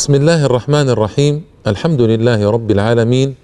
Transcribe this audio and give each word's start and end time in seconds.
بسم 0.00 0.14
الله 0.14 0.44
الرحمن 0.46 0.88
الرحيم 0.90 1.42
الحمد 1.66 2.00
لله 2.00 2.50
رب 2.50 2.70
العالمين 2.70 3.34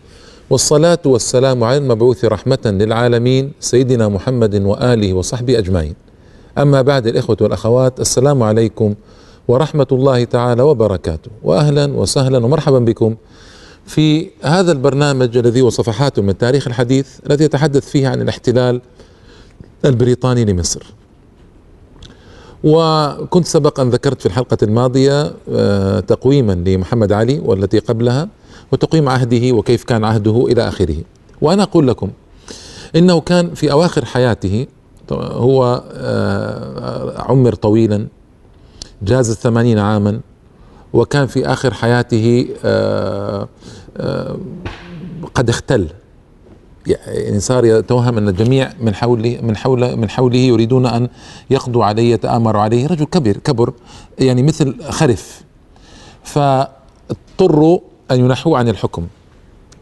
والصلاة 0.51 0.99
والسلام 1.07 1.65
على 1.65 1.77
المبعوث 1.77 2.25
رحمة 2.25 2.59
للعالمين 2.65 3.53
سيدنا 3.61 4.09
محمد 4.09 4.55
وآله 4.55 5.15
وصحبه 5.15 5.59
أجمعين 5.59 5.95
أما 6.59 6.83
بعد 6.83 7.07
الإخوة 7.07 7.37
والأخوات 7.41 8.01
السلام 8.01 8.43
عليكم 8.43 8.95
ورحمة 9.49 9.87
الله 9.93 10.25
تعالى 10.25 10.63
وبركاته 10.63 11.31
وأهلا 11.43 11.87
وسهلا 11.93 12.39
ومرحبا 12.39 12.79
بكم 12.79 13.17
في 13.87 14.31
هذا 14.43 14.73
البرنامج 14.73 15.37
الذي 15.37 15.61
هو 15.61 15.71
صفحات 15.71 16.21
من 16.21 16.39
تاريخ 16.39 16.67
الحديث 16.67 17.09
الذي 17.27 17.45
يتحدث 17.45 17.89
فيه 17.89 18.09
عن 18.09 18.23
الاحتلال 18.23 18.81
البريطاني 19.85 20.45
لمصر 20.45 20.96
وكنت 22.67 23.47
سبق 23.47 23.81
أن 23.81 23.91
ذكرت 23.91 24.21
في 24.21 24.27
الحلقة 24.27 24.59
الماضية 24.63 25.33
آه، 25.53 26.01
تقويما 26.01 26.53
لمحمد 26.53 27.13
علي 27.13 27.39
والتي 27.39 27.79
قبلها 27.79 28.29
وتقويم 28.73 29.09
عهده 29.09 29.53
وكيف 29.53 29.85
كان 29.85 30.05
عهده 30.05 30.47
إلى 30.47 30.69
آخره. 30.69 30.97
وأنا 31.41 31.63
أقول 31.63 31.89
لكم 31.89 32.11
إنه 32.97 33.21
كان 33.21 33.55
في 33.55 33.73
أواخر 33.73 34.05
حياته 34.05 34.67
هو 35.13 35.83
آه، 35.93 37.23
عمر 37.23 37.55
طويلا 37.55 38.07
جاز 39.03 39.31
الثمانين 39.31 39.79
عاما 39.79 40.21
وكان 40.93 41.27
في 41.27 41.47
آخر 41.47 41.75
حياته 41.75 42.49
آه، 42.65 43.49
قد 45.35 45.49
اختل. 45.49 45.87
يعني 46.87 47.41
صار 47.41 47.65
يتوهم 47.65 48.19
أن 48.19 48.29
الجميع 48.29 48.73
من 48.81 48.95
حوله 48.95 49.39
من 49.43 49.57
حوله 49.57 49.95
من 49.95 50.11
حوله 50.11 50.39
يريدون 50.39 50.87
أن 50.87 51.09
يقضوا 51.51 51.85
عليه 51.85 52.13
يتآمروا 52.13 52.61
عليه. 52.61 52.87
رجل 52.87 53.05
كبير 53.05 53.37
كبر 53.37 53.73
يعني 54.19 54.43
مثل 54.43 54.83
خرف. 54.91 55.43
فاضطروا 56.25 57.79
أن 58.11 58.21
ينحوه 58.21 58.59
عن 58.59 58.69
الحكم. 58.69 59.07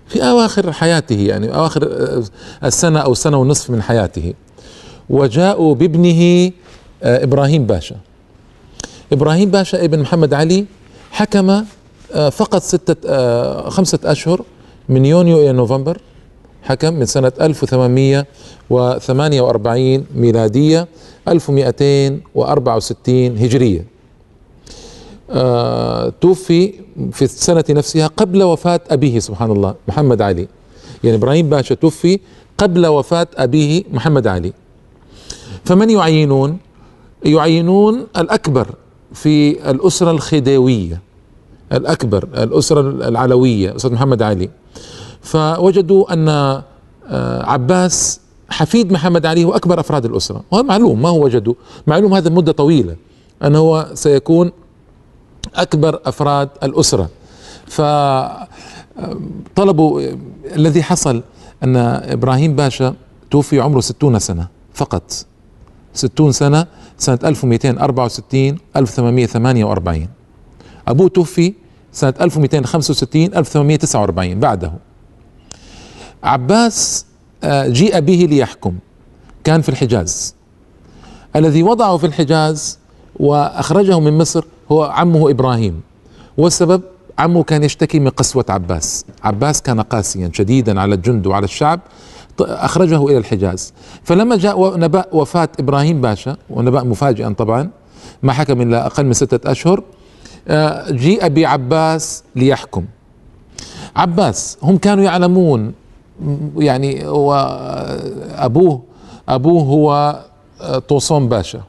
في 0.08 0.22
أواخر 0.22 0.72
حياته 0.72 1.20
يعني 1.20 1.54
أواخر 1.54 1.88
السنة 2.64 3.00
أو 3.00 3.14
سنة 3.14 3.36
ونصف 3.36 3.70
من 3.70 3.82
حياته. 3.82 4.34
وجاءوا 5.10 5.74
بابنه 5.74 6.50
آه، 7.02 7.24
إبراهيم 7.24 7.66
باشا. 7.66 7.96
إبراهيم 9.12 9.50
باشا 9.50 9.84
ابن 9.84 9.98
محمد 9.98 10.34
علي 10.34 10.66
حكم 11.10 11.50
آه، 12.12 12.28
فقط 12.28 12.62
ستة 12.62 12.96
آه، 13.08 13.68
خمسة 13.68 13.98
أشهر 14.04 14.42
من 14.88 15.06
يونيو 15.06 15.38
إلى 15.38 15.52
نوفمبر. 15.52 15.98
حكم 16.64 16.94
من 16.94 17.06
سنة 17.06 17.32
1848 17.40 20.06
ميلادية 20.14 20.88
1264 21.28 23.38
هجرية. 23.38 23.84
آه 25.30 26.12
توفي 26.20 26.72
في 27.12 27.22
السنة 27.22 27.64
نفسها 27.70 28.06
قبل 28.06 28.42
وفاة 28.42 28.80
أبيه 28.90 29.18
سبحان 29.18 29.50
الله 29.50 29.74
محمد 29.88 30.22
علي. 30.22 30.48
يعني 31.04 31.16
إبراهيم 31.16 31.50
باشا 31.50 31.74
توفي 31.74 32.20
قبل 32.58 32.86
وفاة 32.86 33.26
أبيه 33.36 33.82
محمد 33.92 34.26
علي. 34.26 34.52
فمن 35.64 35.90
يعينون؟ 35.90 36.58
يعينون 37.24 38.06
الأكبر 38.16 38.68
في 39.12 39.70
الأسرة 39.70 40.10
الخديوية. 40.10 41.00
الأكبر 41.72 42.28
الأسرة 42.36 42.80
العلوية 42.80 43.76
أسرة 43.76 43.90
محمد 43.90 44.22
علي. 44.22 44.50
فوجدوا 45.24 46.12
أن 46.12 46.28
آه، 46.28 47.50
عباس 47.50 48.20
حفيد 48.50 48.92
محمد 48.92 49.26
علي 49.26 49.44
هو 49.44 49.52
أكبر 49.52 49.80
أفراد 49.80 50.04
الأسرة. 50.04 50.44
وهذا 50.50 50.66
معلوم 50.66 51.02
ما 51.02 51.08
هو 51.08 51.24
وجدوا؟ 51.24 51.54
معلوم 51.86 52.14
هذا 52.14 52.30
مدة 52.30 52.52
طويلة 52.52 52.96
أنه 53.44 53.58
هو 53.58 53.90
سيكون 53.94 54.52
أكبر 55.54 56.00
أفراد 56.04 56.48
الأسرة. 56.62 57.08
فطلبوا 57.66 58.40
آه، 60.00 60.16
الذي 60.56 60.82
حصل 60.82 61.22
أن 61.62 61.76
إبراهيم 61.76 62.56
باشا 62.56 62.94
توفي 63.30 63.60
عمره 63.60 63.80
ستون 63.80 64.18
سنة 64.18 64.48
فقط. 64.74 65.12
ستون 65.94 66.32
سنة 66.32 66.66
سنة 66.98 67.18
1264 67.24 68.58
1848 68.76 70.08
أبوه 70.88 71.08
توفي 71.08 71.54
سنة 71.92 72.14
1265 72.20 73.34
1849 73.34 74.40
بعده. 74.40 74.72
عباس 76.24 77.06
آه، 77.44 77.68
جيء 77.68 78.00
به 78.00 78.26
ليحكم. 78.30 78.74
كان 79.44 79.60
في 79.60 79.68
الحجاز. 79.68 80.34
الذي 81.36 81.62
وضعه 81.62 81.96
في 81.96 82.06
الحجاز 82.06 82.78
وأخرجه 83.20 84.00
من 84.00 84.18
مصر 84.18 84.44
هو 84.72 84.82
عمه 84.82 85.30
إبراهيم. 85.30 85.80
والسبب 86.36 86.82
عمه 87.18 87.42
كان 87.42 87.64
يشتكي 87.64 88.00
من 88.00 88.08
قسوة 88.08 88.44
عباس. 88.48 89.04
عباس 89.24 89.62
كان 89.62 89.80
قاسيا 89.80 90.30
شديدا 90.32 90.80
على 90.80 90.94
الجند 90.94 91.26
وعلى 91.26 91.44
الشعب. 91.44 91.80
أخرجه 92.40 93.06
إلى 93.06 93.18
الحجاز. 93.18 93.72
فلما 94.02 94.36
جاء 94.36 94.78
نبأ 94.78 95.04
وفاة 95.12 95.48
إبراهيم 95.60 96.00
باشا 96.00 96.36
ونبأ 96.50 96.82
مفاجئا 96.82 97.34
طبعا 97.38 97.70
ما 98.22 98.32
حكم 98.32 98.60
إلا 98.60 98.86
أقل 98.86 99.06
من 99.06 99.12
ستة 99.12 99.50
أشهر. 99.50 99.82
آه، 100.48 100.90
جيء 100.90 101.28
بعباس 101.28 102.22
ليحكم. 102.36 102.84
عباس 103.96 104.58
هم 104.62 104.76
كانوا 104.76 105.04
يعلمون 105.04 105.72
يعني 106.56 107.06
هو 107.06 107.34
أبوه 108.36 108.80
أبوه 109.28 109.62
هو 109.62 110.18
طوسون 110.88 111.28
باشا. 111.28 111.60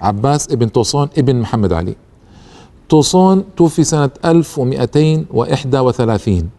عباس 0.00 0.52
ابن 0.52 0.68
طوسون 0.68 1.08
ابن 1.18 1.36
محمد 1.36 1.72
علي. 1.72 1.96
طوسون 2.88 3.44
توفي 3.56 3.84
سنة 3.84 4.10
1231 4.24 6.50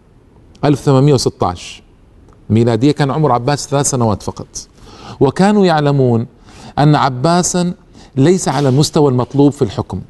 1816 0.65 1.83
ميلادية 2.49 2.91
كان 2.91 3.11
عمر 3.11 3.31
عباس 3.31 3.67
ثلاث 3.67 3.89
سنوات 3.89 4.23
فقط. 4.23 4.47
وكانوا 5.19 5.65
يعلمون 5.65 6.27
أن 6.79 6.95
عباسا 6.95 7.73
ليس 8.15 8.47
على 8.47 8.69
المستوى 8.69 9.11
المطلوب 9.11 9.51
في 9.51 9.61
الحكم. 9.61 10.01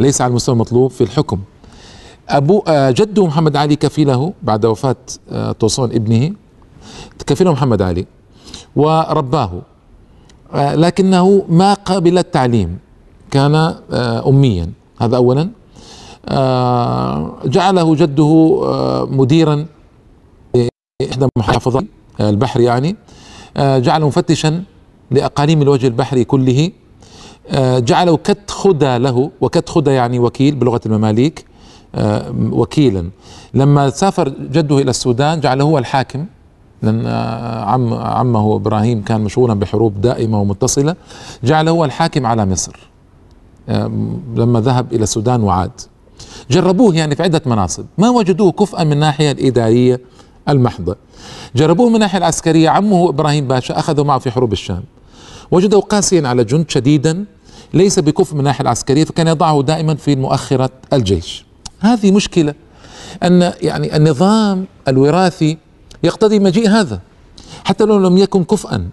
ليس 0.00 0.20
على 0.20 0.30
المستوى 0.30 0.52
المطلوب 0.52 0.90
في 0.90 1.00
الحكم. 1.00 1.38
أبو 2.28 2.62
آه، 2.68 2.90
جده 2.90 3.26
محمد 3.26 3.56
علي 3.56 3.76
كفيله 3.76 4.32
بعد 4.42 4.66
وفاة 4.66 4.96
آه، 5.30 5.52
طوسون 5.52 5.92
ابنه 5.92 6.32
كفيله 7.26 7.52
محمد 7.52 7.82
علي 7.82 8.06
ورباه. 8.76 9.62
آه، 10.54 10.74
لكنه 10.74 11.44
ما 11.48 11.74
قبل 11.74 12.18
التعليم 12.18 12.78
كان 13.30 13.74
أميا. 14.26 14.72
هذا 15.00 15.16
أولا. 15.16 15.50
جعله 17.44 17.94
جده 17.94 18.32
مديرا 19.10 19.66
إحدى 21.10 21.26
محافظات 21.38 21.84
البحر 22.20 22.60
يعني. 22.60 22.96
جعله 23.58 24.06
مفتشا 24.06 24.64
لأقاليم 25.10 25.62
الوجه 25.62 25.86
البحري 25.86 26.24
كله. 26.24 26.70
جعله 27.78 28.16
كت 28.16 28.50
خدى 28.50 28.98
له 28.98 29.30
وكت 29.40 29.68
خدى 29.68 29.90
يعني 29.90 30.18
وكيل 30.18 30.54
بلغة 30.54 30.80
المماليك. 30.86 31.44
آه، 31.44 31.47
وكيلا. 32.52 33.10
لما 33.54 33.90
سافر 33.90 34.28
جده 34.28 34.78
إلى 34.78 34.90
السودان 34.90 35.40
جعله 35.40 35.64
هو 35.64 35.78
الحاكم. 35.78 36.26
لأن 36.82 37.06
آه، 37.06 37.64
عم 37.64 37.94
عمه 37.94 38.56
إبراهيم 38.56 39.02
كان 39.02 39.20
مشغولا 39.20 39.54
بحروب 39.54 40.00
دائمة 40.00 40.40
ومتصلة. 40.40 40.96
جعله 41.44 41.70
هو 41.70 41.84
الحاكم 41.84 42.26
على 42.26 42.46
مصر. 42.46 42.76
آه، 43.68 43.90
لما 44.36 44.60
ذهب 44.60 44.92
إلى 44.92 45.02
السودان 45.02 45.42
وعاد. 45.42 45.70
جربوه 46.50 46.94
يعني 46.94 47.16
في 47.16 47.22
عدة 47.22 47.42
مناصب. 47.46 47.84
ما 47.98 48.10
وجدوه 48.10 48.52
كفءا 48.52 48.84
من 48.84 48.92
الناحيه 48.92 49.30
الإدارية 49.30 50.00
المحضة. 50.48 50.96
جربوه 51.56 51.88
من 51.88 51.94
الناحيه 51.94 52.18
العسكرية. 52.18 52.68
عمه 52.68 53.08
إبراهيم 53.08 53.48
باشا 53.48 53.78
اخذوا 53.78 54.04
معه 54.04 54.18
في 54.18 54.30
حروب 54.30 54.52
الشام. 54.52 54.82
وجدوا 55.50 55.80
قاسيا 55.80 56.28
على 56.28 56.44
جند 56.44 56.70
شديدا. 56.70 57.24
ليس 57.74 57.98
بكفء 57.98 58.34
من 58.34 58.40
الناحيه 58.40 58.62
العسكرية 58.62 59.04
فكان 59.04 59.28
يضعه 59.28 59.62
دائما 59.62 59.94
في 59.94 60.16
مؤخرة 60.16 60.70
الجيش. 60.92 61.47
هذه 61.80 62.10
مشكلة. 62.10 62.54
أن 63.22 63.52
يعني 63.62 63.96
النظام 63.96 64.66
الوراثي 64.88 65.58
يقتضي 66.02 66.38
مجيء 66.38 66.68
هذا 66.68 67.00
حتى 67.64 67.84
لو 67.84 67.98
لم 67.98 68.18
يكن 68.18 68.44
كفءا 68.44 68.88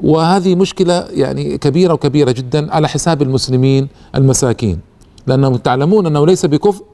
وهذه 0.00 0.54
مشكلة 0.54 1.06
يعني 1.10 1.58
كبيرة 1.58 1.92
وكبيرة 1.94 2.30
جدا 2.30 2.74
على 2.74 2.88
حساب 2.88 3.22
المسلمين 3.22 3.88
المساكين. 4.14 4.80
لأنهم 5.26 5.56
تعلمون 5.56 6.06
أنه 6.06 6.26
ليس 6.26 6.46
بكفء 6.46 6.84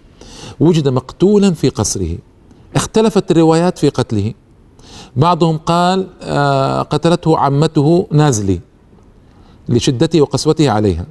وجد 0.59 0.87
مقتولا 0.87 1.51
في 1.51 1.69
قصره. 1.69 2.17
اختلفت 2.75 3.31
الروايات 3.31 3.77
في 3.77 3.89
قتله. 3.89 4.33
بعضهم 5.15 5.57
قال 5.57 6.07
آه، 6.21 6.81
قتلته 6.81 7.37
عمته 7.37 8.07
نازلي. 8.11 8.59
لشدته 9.69 10.21
وقسوته 10.21 10.69
عليها. 10.69 11.05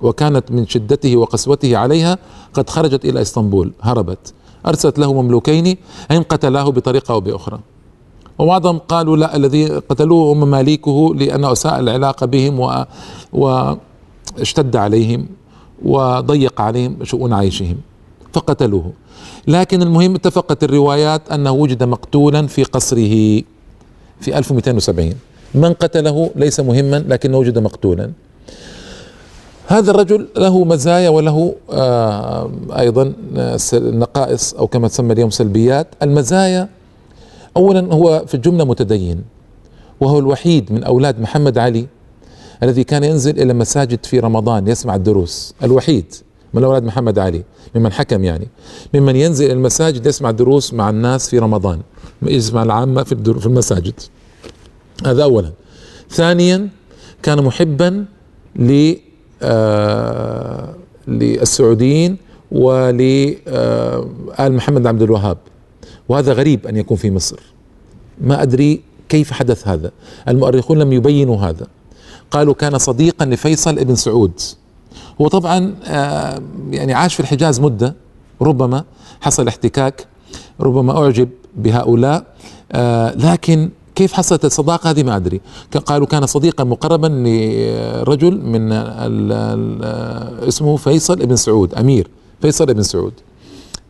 وكانت 0.00 0.50
من 0.50 0.66
شدته 0.66 1.16
وقسوته 1.16 1.76
عليها 1.76 2.18
قد 2.54 2.70
خرجت 2.70 3.04
إلى 3.04 3.22
إسطنبول 3.22 3.72
هربت 3.82 4.32
أرسلت 4.66 4.98
له 4.98 5.22
مملوكين 5.22 5.76
إن 6.10 6.22
قتلاه 6.22 6.70
بطريقة 6.70 7.12
أو 7.12 7.20
بأخرى. 7.20 7.58
وبعضهم 8.38 8.78
قالوا 8.78 9.16
لا 9.16 9.36
الذي 9.36 9.66
قتلوه 9.66 10.32
هم 10.32 10.40
مماليكه 10.40 11.14
لأنه 11.14 11.52
أساء 11.52 11.80
العلاقة 11.80 12.26
بهم 12.26 12.60
و 12.60 12.84
واشتد 13.32 14.76
عليهم 14.76 15.26
وضيق 15.84 16.60
عليهم 16.60 17.04
شؤون 17.04 17.32
عيشهم 17.32 17.76
فقتلوه. 18.32 18.92
لكن 19.46 19.82
المهم 19.82 20.14
اتفقت 20.14 20.64
الروايات 20.64 21.32
أنه 21.32 21.50
وجد 21.50 21.82
مقتولا 21.82 22.46
في 22.46 22.62
قصره 22.62 23.42
في 24.20 24.38
1270 24.38 25.14
من 25.54 25.72
قتله 25.72 26.30
ليس 26.36 26.60
مهما 26.60 27.04
لكنه 27.08 27.38
وجد 27.38 27.58
مقتولا. 27.58 28.10
هذا 29.66 29.90
الرجل 29.90 30.28
له 30.36 30.64
مزايا 30.64 31.08
وله 31.08 31.54
آه 31.70 32.50
أيضا 32.78 33.12
نقائص 33.74 34.54
أو 34.54 34.66
كما 34.66 34.88
تسمى 34.88 35.12
اليوم 35.12 35.30
سلبيات. 35.30 35.86
المزايا 36.02 36.68
اولا 37.56 37.94
هو 37.94 38.24
في 38.26 38.34
الجملة 38.34 38.64
متدين 38.64 39.24
وهو 40.00 40.18
الوحيد 40.18 40.72
من 40.72 40.84
أولاد 40.84 41.20
محمد 41.20 41.58
علي 41.58 41.86
الذي 42.62 42.84
كان 42.84 43.04
ينزل 43.04 43.42
إلى 43.42 43.54
مساجد 43.54 44.06
في 44.06 44.20
رمضان 44.20 44.68
يسمع 44.68 44.94
الدروس. 44.94 45.54
الوحيد 45.62 46.14
من 46.54 46.64
أولاد 46.64 46.84
محمد 46.84 47.18
علي 47.18 47.42
ممن 47.74 47.92
حكم 47.92 48.24
يعني 48.24 48.48
ممن 48.94 49.16
ينزل 49.16 49.44
إلى 49.44 49.52
المساجد 49.52 50.06
يسمع 50.06 50.30
الدروس 50.30 50.74
مع 50.74 50.90
الناس 50.90 51.28
في 51.28 51.38
رمضان 51.38 51.80
يسمع 52.22 52.62
العامة 52.62 53.02
في 53.02 53.12
المساجد. 53.46 54.00
هذا 55.06 55.22
اولا. 55.22 55.52
ثانيا 56.10 56.68
كان 57.22 57.44
محبا 57.44 58.04
ل 58.56 58.94
آه 59.42 60.74
للسعوديين 61.08 62.16
ولآل 62.52 63.36
آه 63.48 64.48
محمد 64.48 64.86
عبد 64.86 65.02
الوهاب. 65.02 65.38
وهذا 66.08 66.32
غريب 66.32 66.66
أن 66.66 66.76
يكون 66.76 66.96
في 66.96 67.10
مصر. 67.10 67.40
ما 68.20 68.42
أدري 68.42 68.82
كيف 69.08 69.32
حدث 69.32 69.68
هذا. 69.68 69.90
المؤرخون 70.28 70.78
لم 70.78 70.92
يبينوا 70.92 71.36
هذا. 71.36 71.66
قالوا 72.30 72.54
كان 72.54 72.78
صديقا 72.78 73.26
لفيصل 73.26 73.78
ابن 73.78 73.94
سعود. 73.94 74.40
هو 75.20 75.28
طبعا 75.28 75.74
آه 75.84 76.42
يعني 76.70 76.92
عاش 76.92 77.14
في 77.14 77.20
الحجاز 77.20 77.60
مدة. 77.60 77.94
ربما 78.42 78.84
حصل 79.20 79.48
احتكاك. 79.48 80.06
ربما 80.60 80.98
أعجب 80.98 81.28
بهؤلاء. 81.56 82.24
لكن 83.16 83.70
كيف 83.94 84.12
حصلت 84.12 84.44
الصداقة 84.44 84.90
هذه 84.90 85.02
ما 85.02 85.16
أدري. 85.16 85.40
قالوا 85.86 86.06
كان 86.06 86.26
صديقا 86.26 86.64
مقربا 86.64 87.06
لرجل 87.06 88.40
من 88.40 88.72
ال 88.72 89.32
ال 89.32 89.84
اسمه 90.48 90.76
فيصل 90.76 91.22
ابن 91.22 91.36
سعود 91.36 91.74
أمير 91.74 92.10
فيصل 92.42 92.70
ابن 92.70 92.82
سعود. 92.82 93.12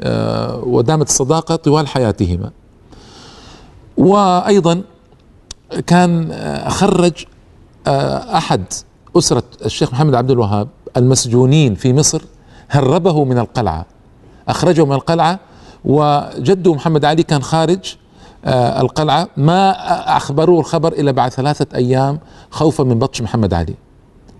آه 0.02 0.62
ودامت 0.64 1.08
الصداقة 1.08 1.56
طوال 1.56 1.88
حياتهما. 1.88 2.50
وأيضا 3.96 4.82
كان 5.86 6.32
خرج 6.68 7.24
آه 7.86 8.36
أحد 8.36 8.64
أسرة 9.18 9.42
الشيخ 9.64 9.92
محمد 9.92 10.14
عبد 10.14 10.30
الوهاب 10.30 10.68
المسجونين 10.96 11.74
في 11.74 11.92
مصر 11.92 12.22
هربه 12.68 13.24
من 13.24 13.38
القلعة 13.38 13.86
أخرجه 14.48 14.84
من 14.84 14.92
القلعة 14.92 15.40
وجده 15.84 16.74
محمد 16.74 17.04
علي 17.04 17.22
كان 17.22 17.42
خارج 17.42 17.78
آه 17.78 18.03
القلعة. 18.46 19.28
ما 19.36 19.70
أخبروه 20.16 20.60
الخبر 20.60 20.92
إلا 20.92 21.10
بعد 21.10 21.32
ثلاثة 21.32 21.66
أيام 21.74 22.18
خوفا 22.50 22.84
من 22.84 22.98
بطش 22.98 23.22
محمد 23.22 23.54
علي. 23.54 23.74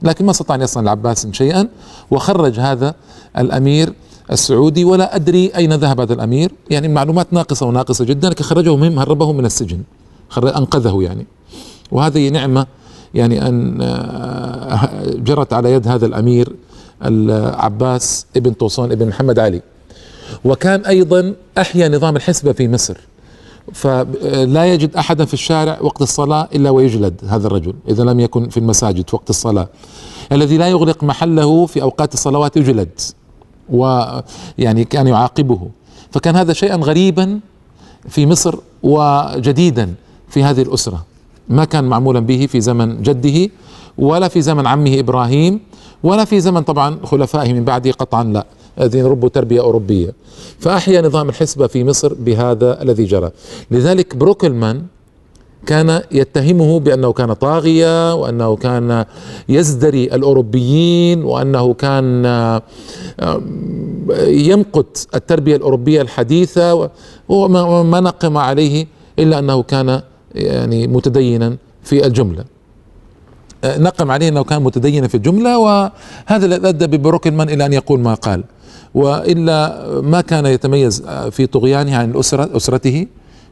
لكن 0.03 0.25
ما 0.25 0.31
استطاع 0.31 0.57
أن 0.57 0.63
يصنع 0.63 0.83
العباس 0.83 1.27
شيئا 1.33 1.69
وخرج 2.11 2.61
هذا 2.61 2.95
الأمير 3.39 3.93
السعودي. 4.33 4.85
ولا 4.85 5.17
أدري 5.17 5.53
أين 5.57 5.73
ذهب 5.73 6.01
هذا 6.01 6.13
الأمير. 6.13 6.53
يعني 6.71 6.89
معلومات 6.89 7.33
ناقصة 7.33 7.67
وناقصة 7.67 8.05
جدا 8.05 8.31
لكن 8.31 8.45
خرجه 8.45 8.77
مهم 8.77 8.99
هربه 8.99 9.33
من 9.33 9.47
السجن. 9.47 9.83
أنقذه 10.37 11.03
يعني. 11.03 11.27
وهذه 11.93 12.29
نعمة 12.29 12.67
يعني 13.15 13.49
أن 13.49 13.79
جرت 15.25 15.53
على 15.53 15.73
يد 15.73 15.89
هذا 15.89 16.07
الأمير 16.07 16.57
العباس 17.05 18.27
ابن 18.37 18.53
طوسون 18.53 18.93
ابن 18.93 19.09
محمد 19.09 19.39
علي. 19.39 19.63
وكان 20.45 20.81
أيضا 20.81 21.35
أحيا 21.59 21.89
نظام 21.89 22.17
الحسبة 22.17 22.53
في 22.53 22.69
مصر. 22.69 22.97
فلا 23.73 24.67
يجد 24.73 24.97
احدا 24.97 25.25
في 25.25 25.35
الشارع 25.35 25.79
وقت 25.81 26.03
الصلاة 26.03 26.49
إلا 26.55 26.71
ويجلد 26.71 27.21
هذا 27.29 27.47
الرجل 27.47 27.75
إذا 27.89 28.05
لم 28.05 28.21
يكن 28.21 28.49
في 28.49 28.57
المساجد 28.57 29.05
وقت 29.13 29.31
الصلاة. 29.31 29.69
الذي 30.33 30.57
لا 30.57 30.69
يغلق 30.69 31.05
محله 31.05 31.67
في 31.67 31.83
أوقات 31.83 32.15
الصلوات 32.15 32.57
يجلد 32.57 33.01
ويعني 33.71 34.85
كان 34.85 35.07
يعاقبه. 35.07 35.69
فكان 36.11 36.37
هذا 36.37 36.53
شيئا 36.53 36.77
غريبا 36.77 37.41
في 38.09 38.27
مصر 38.27 38.55
وجديدا 38.83 39.95
في 40.29 40.45
هذه 40.45 40.63
الأسرة. 40.63 41.05
ما 41.49 41.65
كان 41.65 41.85
معمولا 41.85 42.21
به 42.21 42.47
في 42.47 42.61
زمن 42.61 43.03
جده 43.03 43.51
ولا 43.99 44.29
في 44.29 44.43
زمن 44.43 44.67
عمه 44.67 44.99
إبراهيم 44.99 45.61
ولا 46.03 46.25
في 46.25 46.41
زمن 46.41 46.63
طبعا 46.63 46.99
خلفائه 47.05 47.53
من 47.53 47.65
بعده 47.65 47.91
قطعا 47.91 48.25
لا. 48.25 48.47
الذين 48.81 49.05
ربوا 49.05 49.29
تربية 49.29 49.61
أوروبية. 49.61 50.15
فأحيا 50.59 51.03
نظام 51.03 51.29
الحسبة 51.29 51.67
في 51.67 51.85
مصر 51.85 52.15
بهذا 52.15 52.83
الذي 52.83 53.05
جرى. 53.05 53.31
لذلك 53.71 54.17
بروكلمان 54.17 54.83
كان 55.67 56.03
يتهمه 56.13 56.81
بأنه 56.81 57.13
كان 57.13 57.33
طاغية 57.33 58.15
وأنه 58.15 58.57
كان 58.57 59.05
يزدري 59.49 60.05
الأوروبيين 60.05 61.25
وأنه 61.25 61.75
كان 61.75 62.25
يمقت 64.27 65.09
التربية 65.15 65.57
الأوروبية 65.57 66.03
الحديثة 66.03 66.91
وما 67.29 68.01
نقم 68.01 68.37
عليه 68.37 68.87
إلا 69.19 69.39
أنه 69.39 69.63
كان 69.63 70.01
يعني 70.35 70.87
متدينا 70.87 71.57
في 71.83 72.07
الجملة. 72.07 72.45
نقم 73.65 74.11
عليه 74.11 74.29
أنه 74.29 74.45
كان 74.45 74.63
متدينا 74.63 75.09
في 75.09 75.15
الجملة 75.15 75.59
وهذا 75.59 76.47
الذي 76.47 76.69
أدى 76.69 76.87
ببروكلمان 76.87 77.49
إلى 77.49 77.67
أن 77.67 77.73
يقول 77.73 78.01
ما 78.01 78.15
قال. 78.15 78.45
وإلا 78.95 79.85
ما 80.01 80.21
كان 80.21 80.47
يتميز 80.47 81.03
في 81.31 81.47
طغيانه 81.47 81.97
عن 81.97 82.11
الأسرة 82.11 82.57
أسرته 82.57 83.07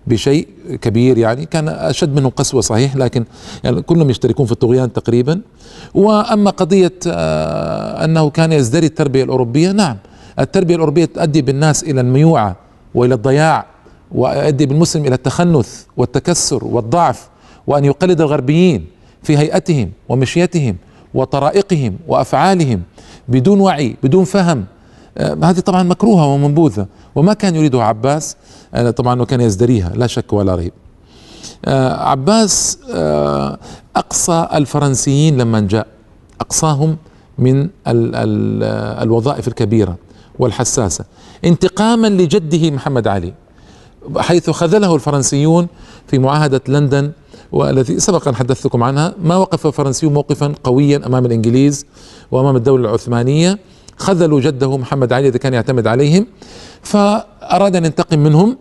بشيء 0.06 0.49
كبير 0.82 1.18
يعني. 1.18 1.46
كان 1.46 1.68
أشد 1.68 2.14
منه 2.16 2.28
قسوة 2.28 2.61
صحيح 2.61 2.96
لكن 2.96 3.25
يعني 3.64 3.82
كلهم 3.82 4.11
يشتركون 4.11 4.46
في 4.46 4.52
الطغيان 4.52 4.92
تقريبا. 4.92 5.40
وأما 5.94 6.50
قضية 6.50 6.92
أنه 8.04 8.30
كان 8.30 8.52
يزدري 8.52 8.87
التربية 8.87 9.25
الأوروبية 9.25 9.72
نعم 9.72 9.96
التربية 10.38 10.75
الأوروبية 10.75 11.04
تؤدي 11.04 11.42
بالناس 11.42 11.82
إلى 11.84 12.00
الميوعة 12.00 12.56
وإلى 12.94 13.14
الضياع 13.14 13.66
ويؤدي 14.12 14.66
بالمسلم 14.66 15.04
إلى 15.06 15.14
التخنث 15.14 15.82
والتكسر 15.96 16.64
والضعف 16.64 17.28
وأن 17.66 17.84
يقلد 17.84 18.20
الغربيين 18.20 18.87
في 19.22 19.38
هيئتهم 19.38 19.90
ومشيتهم 20.08 20.76
وطرائقهم 21.14 21.96
وأفعالهم 22.08 22.82
بدون 23.28 23.61
وعي 23.61 23.96
بدون 24.02 24.25
فهم 24.25 24.64
هذه 25.19 25.61
طبعا 25.61 25.83
مكروهة 25.83 26.26
ومنبوذة. 26.26 26.87
وما 27.14 27.35
كان 27.35 27.57
يريدها 27.57 27.83
عباس 27.83 28.37
طبعا 28.97 29.23
وكان 29.23 29.40
يزدريها 29.40 29.92
لا 29.95 30.07
شك 30.07 30.33
ولا 30.33 30.54
ريب. 30.54 30.73
عباس 31.99 32.78
أقصى 33.97 34.49
الفرنسيين 34.54 35.38
لما 35.38 35.61
جاء 35.61 35.87
أقصاهم 36.40 36.97
من 37.38 37.61
ال 37.62 37.71
ال 37.87 38.62
الوظائف 39.02 39.49
الكبيرة 39.49 39.97
والحساسة. 40.38 41.04
انتقاما 41.45 42.07
لجده 42.07 42.71
محمد 42.71 43.09
علي 43.09 43.33
حيث 44.16 44.50
خذله 44.50 44.95
الفرنسيون 44.95 45.66
في 46.07 46.19
معاهدة 46.19 46.61
لندن 46.69 47.12
والذي 47.52 48.00
سبق 48.00 48.28
ان 48.28 48.35
حدثتكم 48.35 48.83
عنها. 48.83 49.14
ما 49.23 49.37
وقف 49.37 49.66
الفرنسيون 49.66 50.12
موقفا 50.12 50.54
قويا 50.64 51.07
أمام 51.07 51.26
الإنجليز 51.26 51.87
وأمام 52.31 52.57
الدولة 52.57 52.88
العثمانية. 52.88 53.59
خذلوا 54.02 54.40
جده 54.40 54.76
محمد 54.76 55.12
علي 55.12 55.26
الذي 55.28 55.38
كان 55.38 55.54
يعتمد 55.54 55.87
عليهم 55.87 56.26
فأراد 56.82 57.76
أن 57.76 57.85
ينتقم 57.85 58.18
منهم 58.18 58.56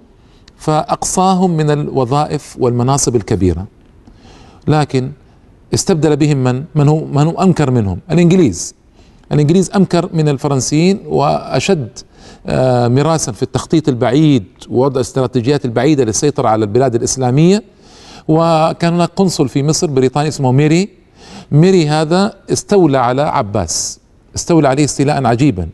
فأقصاهم 0.58 1.58
من 1.58 1.70
الوظائف 1.72 2.56
والمناصب 2.60 3.16
الكبيرة. 3.16 3.68
لكن 4.68 5.12
استبدل 5.74 6.16
بهم 6.16 6.38
من؟ 6.44 6.64
من 6.76 6.88
هو؟ 6.88 7.06
من 7.06 7.28
هو 7.28 7.42
أنكر 7.42 7.72
منهم؟ 7.72 8.00
الإنجليز. 8.12 8.76
الإنجليز 9.32 9.72
امكر 9.76 10.10
من 10.14 10.30
الفرنسيين 10.30 11.00
وأشد 11.08 11.90
مراسا 12.98 13.32
في 13.32 13.44
التخطيط 13.44 13.90
البعيد 13.90 14.46
ووضع 14.70 14.96
الاستراتيجيات 14.96 15.66
البعيدة 15.66 16.04
للسيطرة 16.04 16.48
على 16.48 16.66
البلاد 16.66 16.96
الإسلامية. 16.96 17.64
وكان 18.28 18.94
هناك 18.94 19.12
قنصل 19.16 19.50
في 19.50 19.64
مصر 19.64 19.88
بريطاني 19.88 20.28
اسمه 20.28 20.52
ميري. 20.52 20.90
ميري 21.52 21.88
هذا 21.88 22.34
استولى 22.52 22.98
على 22.98 23.22
عباس. 23.22 24.01
استولى 24.36 24.68
عليه 24.68 24.86
استيلاء 24.86 25.26
عجيبا 25.26 25.70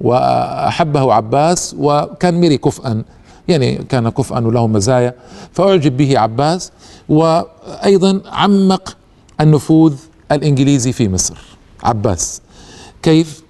وأحبه 0.00 1.12
عباس 1.12 1.76
وكان 1.78 2.34
ميري 2.34 2.56
كفءا 2.58 3.04
يعني 3.48 3.76
كان 3.76 4.08
كفءا 4.08 4.46
وله 4.46 4.66
مزايا 4.66 5.14
فأعجب 5.52 5.96
به 5.96 6.18
عباس 6.18 6.72
وأيضا 7.08 8.20
عمق 8.26 8.96
النفوذ 9.40 9.94
الإنجليزي 10.32 10.92
في 10.92 11.08
مصر. 11.08 11.38
عباس 11.82 12.40
كيف؟ 13.02 13.42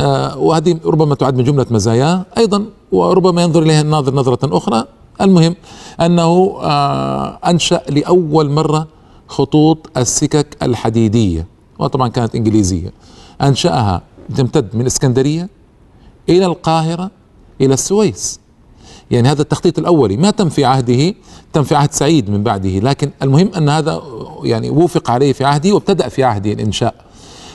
آه 0.00 0.38
وهذه 0.38 0.80
ربما 0.84 1.14
تعد 1.14 1.36
من 1.36 1.44
جملة 1.44 1.66
مزاياه 1.70 2.24
أيضا 2.38 2.64
وربما 2.92 3.42
ينظر 3.42 3.62
إليها 3.62 3.80
الناظر 3.80 4.14
نظرة 4.14 4.56
أخرى. 4.56 4.84
المهم 5.20 5.56
أنه 6.00 6.56
آه 6.62 7.38
أنشأ 7.46 7.82
لأول 7.88 8.50
مرة 8.50 8.88
خطوط 9.28 9.90
السكك 9.96 10.56
الحديدية 10.62 11.46
وطبعا 11.78 12.08
كانت 12.08 12.34
إنجليزية. 12.34 12.92
أنشأها 13.42 14.02
تمتد 14.36 14.76
من 14.76 14.86
إسكندرية 14.86 15.48
إلى 16.28 16.46
القاهرة 16.46 17.10
إلى 17.60 17.74
السويس. 17.74 18.40
يعني 19.10 19.28
هذا 19.28 19.42
التخطيط 19.42 19.78
الأولي 19.78 20.16
ما 20.16 20.30
تم 20.30 20.48
في 20.48 20.64
عهده 20.64 21.14
تم 21.52 21.62
في 21.62 21.74
عهد 21.74 21.92
سعيد 21.92 22.30
من 22.30 22.42
بعده 22.42 22.78
لكن 22.78 23.10
المهم 23.22 23.50
أن 23.56 23.68
هذا 23.68 24.02
يعني 24.44 24.70
وفق 24.70 25.10
عليه 25.10 25.32
في 25.32 25.44
عهده 25.44 25.72
وابتدأ 25.72 26.08
في 26.08 26.24
عهده 26.24 26.52
الإنشاء. 26.52 26.94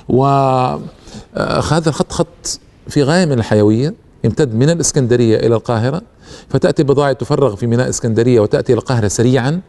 وهذا 0.10 1.90
الخط 1.90 2.12
خط 2.12 2.60
في 2.88 3.04
غاية 3.04 3.26
من 3.26 3.40
الحيوية 3.40 3.94
يمتد 4.24 4.56
من 4.56 4.70
الإسكندرية 4.70 5.38
إلى 5.38 5.56
القاهرة 5.56 6.02
فتأتي 6.50 6.84
بضائع 6.84 7.14
تفرغ 7.14 7.56
في 7.56 7.68
ميناء 7.68 7.90
إسكندرية 7.90 8.40
وتأتي 8.40 8.74
إلى 8.74 8.80
القاهرة 8.80 9.08
سريعا. 9.08 9.62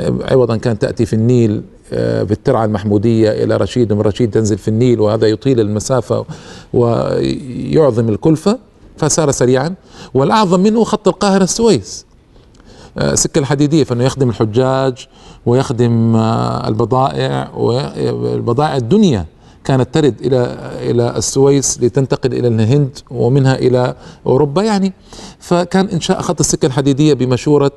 عوضا 0.00 0.56
كانت 0.56 0.82
تأتي 0.82 1.06
في 1.06 1.12
النيل 1.12 1.62
آه، 1.92 2.24
في 2.24 2.32
الترعة 2.32 2.64
المحمودية 2.64 3.44
إلى 3.44 3.56
رشيد 3.56 3.92
ومن 3.92 4.00
رشيد 4.00 4.30
تنزل 4.30 4.58
في 4.58 4.68
النيل 4.68 5.00
وهذا 5.00 5.26
يطيل 5.26 5.60
المسافة 5.60 6.24
ويعظم 6.72 8.08
الكلفة 8.08 8.58
فسار 8.96 9.30
سريعا. 9.30 9.74
والأعظم 10.14 10.60
منه 10.60 10.84
خط 10.84 11.08
القاهرة 11.08 11.44
السويس. 11.44 12.06
آه، 12.98 13.14
سكة 13.14 13.38
الحديدية 13.38 13.84
فإنه 13.84 14.04
يخدم 14.04 14.28
الحجاج 14.28 15.06
ويخدم 15.46 16.16
آه، 16.16 16.68
البضائع 16.68 17.50
والبضائع 17.54 18.76
الدنيا 18.76 19.26
كانت 19.64 19.94
ترد 19.94 20.14
إلى 20.20 20.56
إلى 20.90 21.16
السويس 21.16 21.80
لتنتقل 21.82 22.32
إلى 22.32 22.48
الهند 22.48 22.98
ومنها 23.10 23.54
إلى 23.54 23.94
أوروبا 24.26 24.62
يعني. 24.62 24.92
فكان 25.38 25.88
إنشاء 25.88 26.20
خط 26.20 26.40
السكة 26.40 26.66
الحديدية 26.66 27.14
بمشورة 27.14 27.72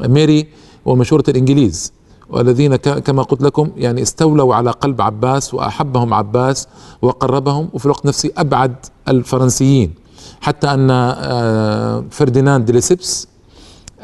ميري 0.00 0.46
ومشورة 0.84 1.24
الإنجليز. 1.28 1.92
والذين 2.30 2.76
كما 2.76 3.22
قلت 3.22 3.42
لكم 3.42 3.70
يعني 3.76 4.02
استولوا 4.02 4.54
على 4.54 4.70
قلب 4.70 5.00
عباس 5.00 5.54
وأحبهم 5.54 6.14
عباس 6.14 6.68
وقربهم 7.02 7.68
وفي 7.72 7.86
الوقت 7.86 8.06
نفسه 8.06 8.30
أبعد 8.38 8.74
الفرنسيين. 9.08 9.94
حتى 10.40 10.74
أن 10.74 10.90
آه، 10.90 12.04
فرديناند 12.10 12.64
ديليسيبس 12.64 13.28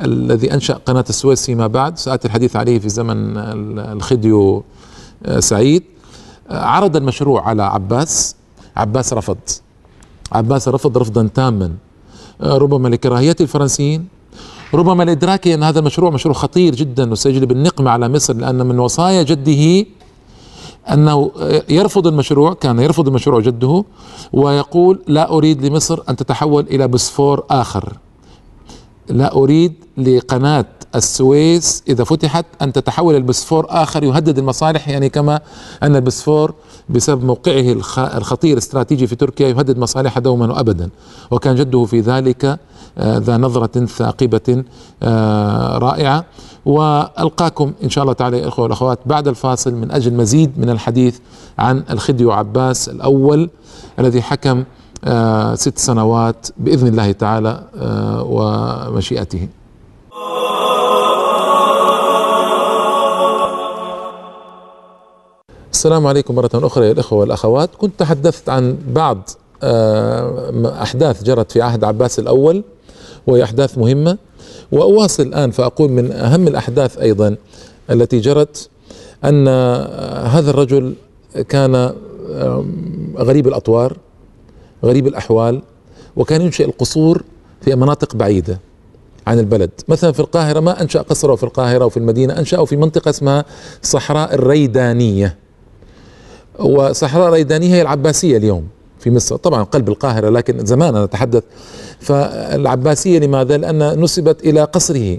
الذي 0.01 0.55
أنشأ 0.55 0.75
قناة 0.75 1.05
السويس 1.09 1.47
فيما 1.47 1.67
بعد 1.67 1.99
سأتي 1.99 2.29
الحديث 2.29 2.57
عليه 2.57 2.79
في 2.79 2.89
زمن 2.89 3.37
الخديو 3.79 4.65
آه، 5.27 5.41
سعيد 5.41 5.83
آه، 6.51 6.65
عرض 6.65 6.97
المشروع 6.97 7.49
على 7.49 7.63
عباس 7.63 8.37
عباس 8.77 9.13
رفض. 9.13 9.39
عباس 10.33 10.69
رفض 10.69 10.99
رفضا 10.99 11.29
تاما. 11.35 11.73
ربما 12.41 12.89
لكراهية 12.89 13.37
الفرنسيين 13.41 14.09
ربما 14.75 15.03
لإدراكه 15.03 15.55
أن 15.55 15.63
هذا 15.63 15.79
المشروع 15.79 16.11
مشروع 16.11 16.35
خطير 16.35 16.75
جدا 16.75 17.11
وسيجلب 17.13 17.53
النقمة 17.53 17.91
على 17.91 18.09
مصر 18.09 18.35
لأن 18.37 18.67
من 18.67 18.79
وصايا 18.79 19.23
جده 19.23 19.87
أنه 20.93 21.31
يرفض 21.69 22.07
المشروع 22.07 22.55
كان 22.55 22.79
يرفض 22.79 23.09
المشروع 23.09 23.41
جده 23.41 23.85
ويقول 24.33 25.03
لا 25.07 25.31
أريد 25.31 25.65
لمصر 25.67 26.01
أن 26.09 26.17
تتحول 26.17 26.67
إلى 26.71 26.89
بسفور 26.89 27.45
آخر. 27.51 27.93
لا 29.09 29.35
أريد 29.35 29.73
لقناة 29.99 30.65
السويس 30.95 31.83
إذا 31.89 32.05
فتحت 32.05 32.47
أن 32.63 32.73
تتحول 32.73 33.15
إلى 33.15 33.23
بسفور 33.23 33.67
آخر 33.69 34.05
يهدد 34.05 34.39
المصالح 34.39 34.89
يعني 34.89 35.09
كما 35.09 35.41
أن 35.83 35.97
البسفور 35.97 36.55
بسبب 36.89 37.25
موقعه 37.25 37.73
الخطير 37.99 38.59
استراتيجي 38.59 39.07
في 39.07 39.17
تركيا 39.17 39.49
يهدد 39.49 39.79
مصالحها 39.79 40.21
دوما 40.21 40.53
وأبدا. 40.53 40.91
وكان 41.31 41.55
جده 41.57 41.85
في 41.85 42.01
ذلك 42.01 42.59
ذا 43.01 43.37
نظرة 43.37 43.87
ثاقبة 43.87 44.65
آه، 45.03 45.79
رائعة. 45.79 46.25
وألقاكم 46.67 47.73
إن 47.85 47.91
شاء 47.91 48.03
الله 48.03 48.13
تعالى 48.13 48.39
يا 48.39 48.49
إخوة 48.49 48.63
والأخوات 48.63 48.99
بعد 49.07 49.29
الفاصل 49.29 49.75
من 49.75 49.91
أجل 49.91 50.15
مزيد 50.15 50.59
من 50.59 50.71
الحديث 50.71 51.19
عن 51.59 51.83
الخديو 51.91 52.33
عباس 52.33 52.89
الأول 52.89 53.51
الذي 53.99 54.23
حكم 54.23 54.65
آه 55.05 55.55
ست 55.55 55.79
سنوات 55.79 56.47
بإذن 56.57 56.87
الله 56.87 57.13
تعالى 57.13 57.63
آه 57.77 58.23
ومشيئته. 58.29 59.49
السلام 65.73 66.07
عليكم 66.07 66.35
مرة 66.35 66.51
أخرى 66.55 66.87
يا 66.87 66.93
الإخوة 66.93 67.19
والأخوات. 67.19 67.71
كنت 67.79 67.93
تحدثت 67.99 68.49
عن 68.49 68.79
بعض 68.89 69.19
أحداث 70.83 71.23
جرت 71.23 71.53
في 71.53 71.63
عهد 71.63 71.85
عباس 71.85 72.19
الأول. 72.19 72.65
وهي 73.27 73.45
أحداث 73.45 73.79
مهمة. 73.79 74.19
وأواصل 74.73 75.23
الآن 75.23 75.51
فأقول 75.51 75.91
من 75.91 76.13
أهم 76.13 76.49
الأحداث 76.49 76.99
أيضا 76.99 77.37
التي 77.91 78.21
جرت 78.21 78.69
أن 79.25 79.49
هذا 80.29 80.51
الرجل 80.51 80.95
كان 81.49 81.93
غريب 83.17 83.49
الأطوار 83.49 83.97
غريب 84.85 85.07
الأحوال 85.07 85.63
وكان 86.17 86.43
ينشئ 86.43 86.65
القصور 86.65 87.23
في 87.61 87.75
مناطق 87.75 88.15
بعيدة 88.15 88.61
عن 89.27 89.39
البلد. 89.39 89.71
مثلا 89.89 90.13
في 90.13 90.21
القاهرة 90.21 90.61
ما 90.61 90.83
أنشأ 90.83 91.03
قصره 91.03 91.35
في 91.35 91.43
القاهرة 91.43 91.85
وفي 91.85 91.97
المدينة 91.97 92.39
أنشأه 92.39 92.65
في 92.65 92.77
منطقة 92.77 93.11
اسمها 93.11 93.45
صحراء 93.83 94.35
الريدانية. 94.35 95.37
وصحراء 96.59 97.29
الريدانية 97.29 97.75
هي 97.75 97.83
العباسية 97.83 98.37
اليوم 98.37 98.69
في 98.99 99.11
مصر. 99.11 99.37
طبعا 99.37 99.63
قلب 99.63 99.89
القاهرة 99.89 100.29
لكن 100.29 100.67
زمان 100.67 100.89
أنا 100.89 101.05
أتحدث 101.05 101.43
فالعباسية 102.01 103.19
لماذا؟ 103.19 103.57
لأن 103.57 104.01
نسبت 104.01 104.45
إلى 104.45 104.65
قصره. 104.65 105.19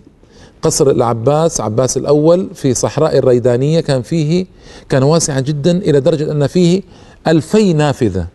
قصر 0.62 0.90
العباس 0.90 1.62
عباس 1.62 1.98
الأول 1.98 2.50
في 2.54 2.74
صحراء 2.74 3.18
الريدانية 3.18 3.80
كان 3.80 4.02
فيه 4.02 4.46
كان 4.90 5.04
واسعا 5.04 5.40
جدا 5.40 5.78
إلى 5.78 6.00
درجة 6.00 6.32
أن 6.32 6.48
فيه 6.48 6.82
ألفي 7.28 7.74
نافذة. 7.74 8.28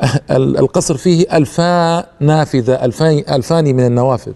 القصر 0.30 0.96
فيه 0.96 1.36
ألفا 1.36 2.06
نافذة 2.20 2.84
ألفان, 2.84 3.24
ألفان 3.30 3.64
من 3.64 3.86
النوافذ. 3.86 4.32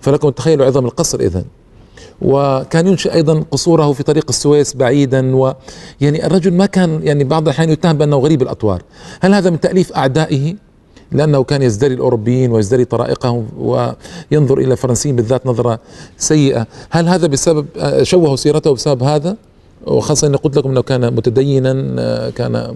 فلكم 0.00 0.28
تخيلوا 0.28 0.66
عظم 0.66 0.84
القصر 0.84 1.20
إذن. 1.20 1.44
وكان 2.22 2.86
ينشئ 2.86 3.14
أيضا 3.14 3.44
قصوره 3.50 3.92
في 3.92 4.02
طريق 4.02 4.24
السويس 4.28 4.76
بعيدا 4.76 5.36
و 5.36 5.52
يعني 6.00 6.26
الرجل 6.26 6.52
ما 6.52 6.66
كان 6.66 7.00
يعني 7.02 7.24
بعض 7.24 7.42
الأحيان 7.42 7.70
يتهم 7.70 7.98
بأنه 7.98 8.16
غريب 8.16 8.42
الأطوار، 8.42 8.82
هل 9.20 9.34
هذا 9.34 9.50
من 9.50 9.60
تأليف 9.60 9.92
أعدائه؟ 9.92 10.54
لأنه 11.12 11.44
كان 11.44 11.62
يزدري 11.62 11.94
الأوروبيين 11.94 12.52
ويزدري 12.52 12.84
طرائقهم 12.84 13.46
وينظر 13.58 14.58
إلى 14.58 14.72
الفرنسيين 14.72 15.16
بالذات 15.16 15.46
نظرة 15.46 15.78
سيئة، 16.18 16.66
هل 16.90 17.08
هذا 17.08 17.26
بسبب 17.26 17.66
شوهوا 18.02 18.36
سيرته 18.36 18.72
بسبب 18.72 19.02
هذا؟ 19.02 19.36
وخاصة 19.86 20.26
أني 20.26 20.36
قلت 20.36 20.56
لكم 20.56 20.70
أنه 20.70 20.82
كان 20.82 21.14
متدينا 21.14 21.72
كان 22.30 22.74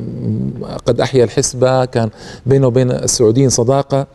قد 0.86 1.00
أحيا 1.00 1.24
الحسبة 1.24 1.84
كان 1.84 2.10
بينه 2.46 2.66
وبين 2.66 2.90
السعوديين 2.90 3.48
صداقة. 3.48 4.06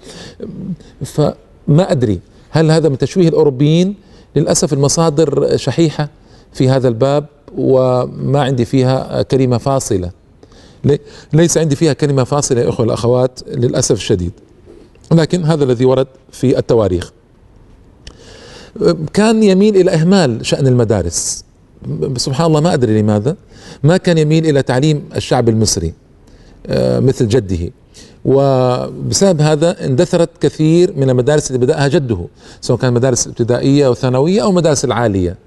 فما 1.06 1.92
أدري 1.92 2.20
هل 2.50 2.72
هذا 2.72 2.90
من 2.90 2.98
تشويه 2.98 3.30
الأوروبيين؟ 3.30 3.96
للأسف 4.36 4.74
المصادر 4.74 5.58
شحيحة 5.58 6.10
في 6.54 6.70
هذا 6.70 6.88
الباب 6.88 7.26
وما 7.58 8.42
عندي 8.42 8.66
فيها 8.66 9.22
كلمة 9.22 9.58
فاصلة. 9.58 10.23
ليس 11.34 11.58
عندي 11.58 11.76
فيها 11.76 11.94
كلمة 11.94 12.24
فاصلة 12.24 12.62
يا 12.62 12.70
إخوة 12.70 12.86
الأخوات 12.86 13.40
للأسف 13.48 13.96
الشديد. 13.96 14.32
لكن 15.12 15.44
هذا 15.44 15.64
الذي 15.64 15.86
ورد 15.86 16.08
في 16.32 16.58
التواريخ. 16.58 17.12
كان 19.14 19.44
يميل 19.44 19.76
إلى 19.76 19.92
إهمال 19.92 20.46
شأن 20.46 20.68
المدارس. 20.68 21.46
سبحان 22.18 22.48
الله 22.48 22.60
ما 22.60 22.74
أدري 22.74 23.02
لماذا. 23.02 23.36
ما 23.84 23.98
كان 23.98 24.18
يميل 24.18 24.46
إلى 24.46 24.62
تعليم 24.62 25.04
الشعب 25.16 25.50
المصري 25.50 25.94
آه، 26.68 27.00
مثل 27.00 27.28
جده. 27.28 27.72
وبسبب 28.26 29.42
هذا 29.42 29.86
اندثرت 29.86 30.30
كثير 30.42 30.94
من 30.98 31.10
المدارس 31.10 31.48
اللي 31.48 31.66
بدأها 31.66 31.88
جده 31.88 32.28
سواء 32.62 32.80
كان 32.80 32.94
مدارس 32.94 33.28
ابتدائية 33.28 33.88
أو 33.88 33.94
ثانوية 33.94 34.44
أو 34.44 34.52
مدارس 34.52 34.86
العالية. 34.86 35.38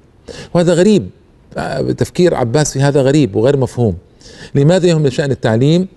وهذا 0.54 0.74
غريب. 0.74 1.10
تفكير 1.98 2.34
عباس 2.34 2.72
في 2.72 2.80
هذا 2.80 3.02
غريب 3.02 3.36
وغير 3.36 3.56
مفهوم. 3.56 3.94
لماذا 4.54 4.86
يهم 4.86 5.10
شأن 5.10 5.30
التعليم؟ 5.30 5.88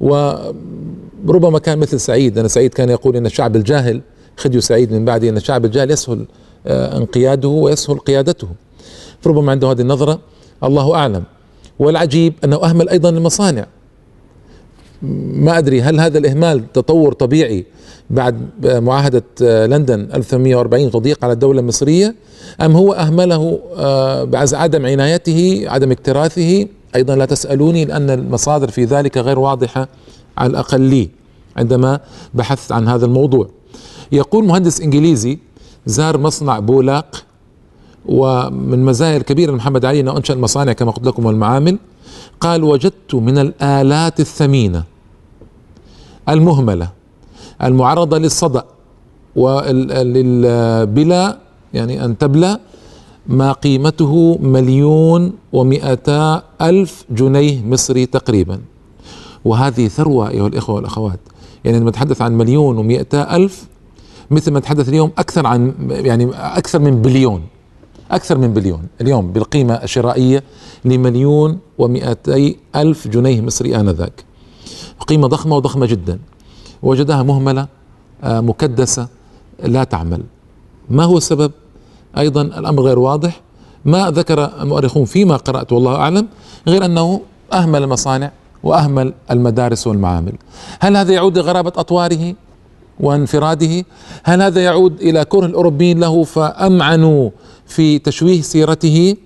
وربما 0.00 1.58
كان 1.58 1.78
مثل 1.78 2.00
سعيد 2.00 2.38
أنا 2.38 2.48
سعيد 2.48 2.74
كان 2.74 2.88
يقول 2.88 3.16
أن 3.16 3.26
الشعب 3.26 3.56
الجاهل 3.56 4.00
خديو 4.36 4.60
سعيد 4.60 4.92
من 4.92 5.04
بعده 5.04 5.28
أن 5.28 5.36
الشعب 5.36 5.64
الجاهل 5.64 5.90
يسهل 5.90 6.26
آه، 6.66 6.96
انقياده 6.96 7.48
ويسهل 7.48 7.98
قيادته. 7.98 8.48
فربما 9.20 9.52
عنده 9.52 9.70
هذه 9.70 9.80
النظرة 9.80 10.20
الله 10.64 10.94
أعلم. 10.94 11.22
والعجيب 11.78 12.34
أنه 12.44 12.56
أهمل 12.64 12.88
أيضا 12.88 13.08
المصانع. 13.08 13.66
ما 15.32 15.58
أدري 15.58 15.82
هل 15.82 16.00
هذا 16.00 16.18
الإهمال 16.18 16.72
تطور 16.72 17.12
طبيعي 17.12 17.64
بعد 18.10 18.36
معاهدة 18.66 19.22
لندن 19.66 20.08
1840 20.14 20.90
تضييق 20.90 21.24
على 21.24 21.32
الدولة 21.32 21.60
المصرية 21.60 22.14
أم 22.60 22.76
هو 22.76 22.92
أهمله 22.92 23.60
آه، 23.76 24.24
بعد 24.24 24.54
عدم 24.54 24.86
عنايته 24.86 25.64
عدم 25.66 25.90
اكتراثه؟ 25.90 26.66
أيضا 26.94 27.16
لا 27.16 27.24
تسألوني 27.24 27.84
لأن 27.84 28.10
المصادر 28.10 28.70
في 28.70 28.84
ذلك 28.84 29.18
غير 29.18 29.38
واضحة 29.38 29.88
على 30.38 30.50
الأقل 30.50 30.80
لي 30.80 31.10
عندما 31.56 32.00
بحثت 32.34 32.72
عن 32.72 32.88
هذا 32.88 33.06
الموضوع. 33.06 33.48
يقول 34.12 34.44
مهندس 34.44 34.80
إنجليزي 34.80 35.38
زار 35.86 36.18
مصنع 36.18 36.58
بولاق 36.58 37.24
ومن 38.06 38.84
مزايا 38.84 39.16
الكبيرة 39.16 39.52
لمحمد 39.52 39.84
علي 39.84 40.00
أنه 40.00 40.16
أنشأ 40.16 40.34
المصانع 40.34 40.72
كما 40.72 40.90
قلت 40.90 41.06
لكم 41.06 41.26
والمعامل. 41.26 41.78
قال 42.40 42.64
وجدت 42.64 43.14
من 43.14 43.38
الآلات 43.38 44.20
الثمينة 44.20 44.84
المهملة 46.28 46.90
المعرضة 47.62 48.18
للصدأ 48.18 48.64
بلا 50.84 51.38
يعني 51.74 52.04
أن 52.04 52.18
تبلى 52.18 52.58
ما 53.30 53.52
قيمته 53.52 54.38
مليون 54.42 55.32
ومئتا 55.52 56.42
ألف 56.62 57.04
جنيه 57.10 57.64
مصري 57.64 58.06
تقريبا. 58.06 58.60
وهذه 59.44 59.88
ثروة 59.88 60.30
أيها 60.30 60.46
الإخوة 60.46 60.76
والأخوات. 60.76 61.20
يعني 61.64 61.80
لما 61.80 61.90
نتحدث 61.90 62.22
عن 62.22 62.38
مليون 62.38 62.78
ومئتا 62.78 63.36
ألف 63.36 63.66
مثل 64.30 64.52
ما 64.52 64.58
نتحدث 64.58 64.88
اليوم 64.88 65.10
أكثر 65.18 65.46
عن 65.46 65.74
يعني 65.90 66.30
أكثر 66.34 66.78
من 66.78 67.02
بليون. 67.02 67.42
أكثر 68.10 68.38
من 68.38 68.52
بليون. 68.52 68.82
اليوم 69.00 69.32
بالقيمة 69.32 69.74
الشرائية 69.74 70.42
لمليون 70.84 71.58
ومئتي 71.78 72.56
ألف 72.76 73.08
جنيه 73.08 73.40
مصري 73.40 73.76
آنذاك. 73.76 74.24
قيمة 75.06 75.28
ضخمة 75.28 75.56
وضخمة 75.56 75.86
جدا. 75.86 76.18
وجدها 76.82 77.22
مهملة 77.22 77.68
آه، 78.24 78.40
مكدسة 78.40 79.08
لا 79.64 79.84
تعمل. 79.84 80.22
ما 80.90 81.04
هو 81.04 81.16
السبب؟ 81.16 81.52
أيضا 82.18 82.42
الأمر 82.42 82.82
غير 82.82 82.98
واضح. 82.98 83.40
ما 83.84 84.10
ذكر 84.10 84.62
المؤرخون 84.62 85.04
فيما 85.04 85.36
قرأت 85.36 85.72
والله 85.72 85.96
أعلم 85.96 86.28
غير 86.68 86.84
أنه 86.84 87.20
أهمل 87.52 87.82
المصانع 87.82 88.30
وأهمل 88.62 89.14
المدارس 89.30 89.86
والمعامل. 89.86 90.32
هل 90.80 90.96
هذا 90.96 91.12
يعود 91.12 91.38
لغرابة 91.38 91.72
أطواره 91.76 92.34
وانفراده؟ 93.00 93.84
هل 94.24 94.42
هذا 94.42 94.60
يعود 94.64 95.00
إلى 95.00 95.24
كره 95.24 95.46
الأوروبيين 95.46 96.00
له 96.00 96.24
فأمعنوا 96.24 97.30
في 97.66 97.98
تشويه 97.98 98.42
سيرته؟ 98.42 99.16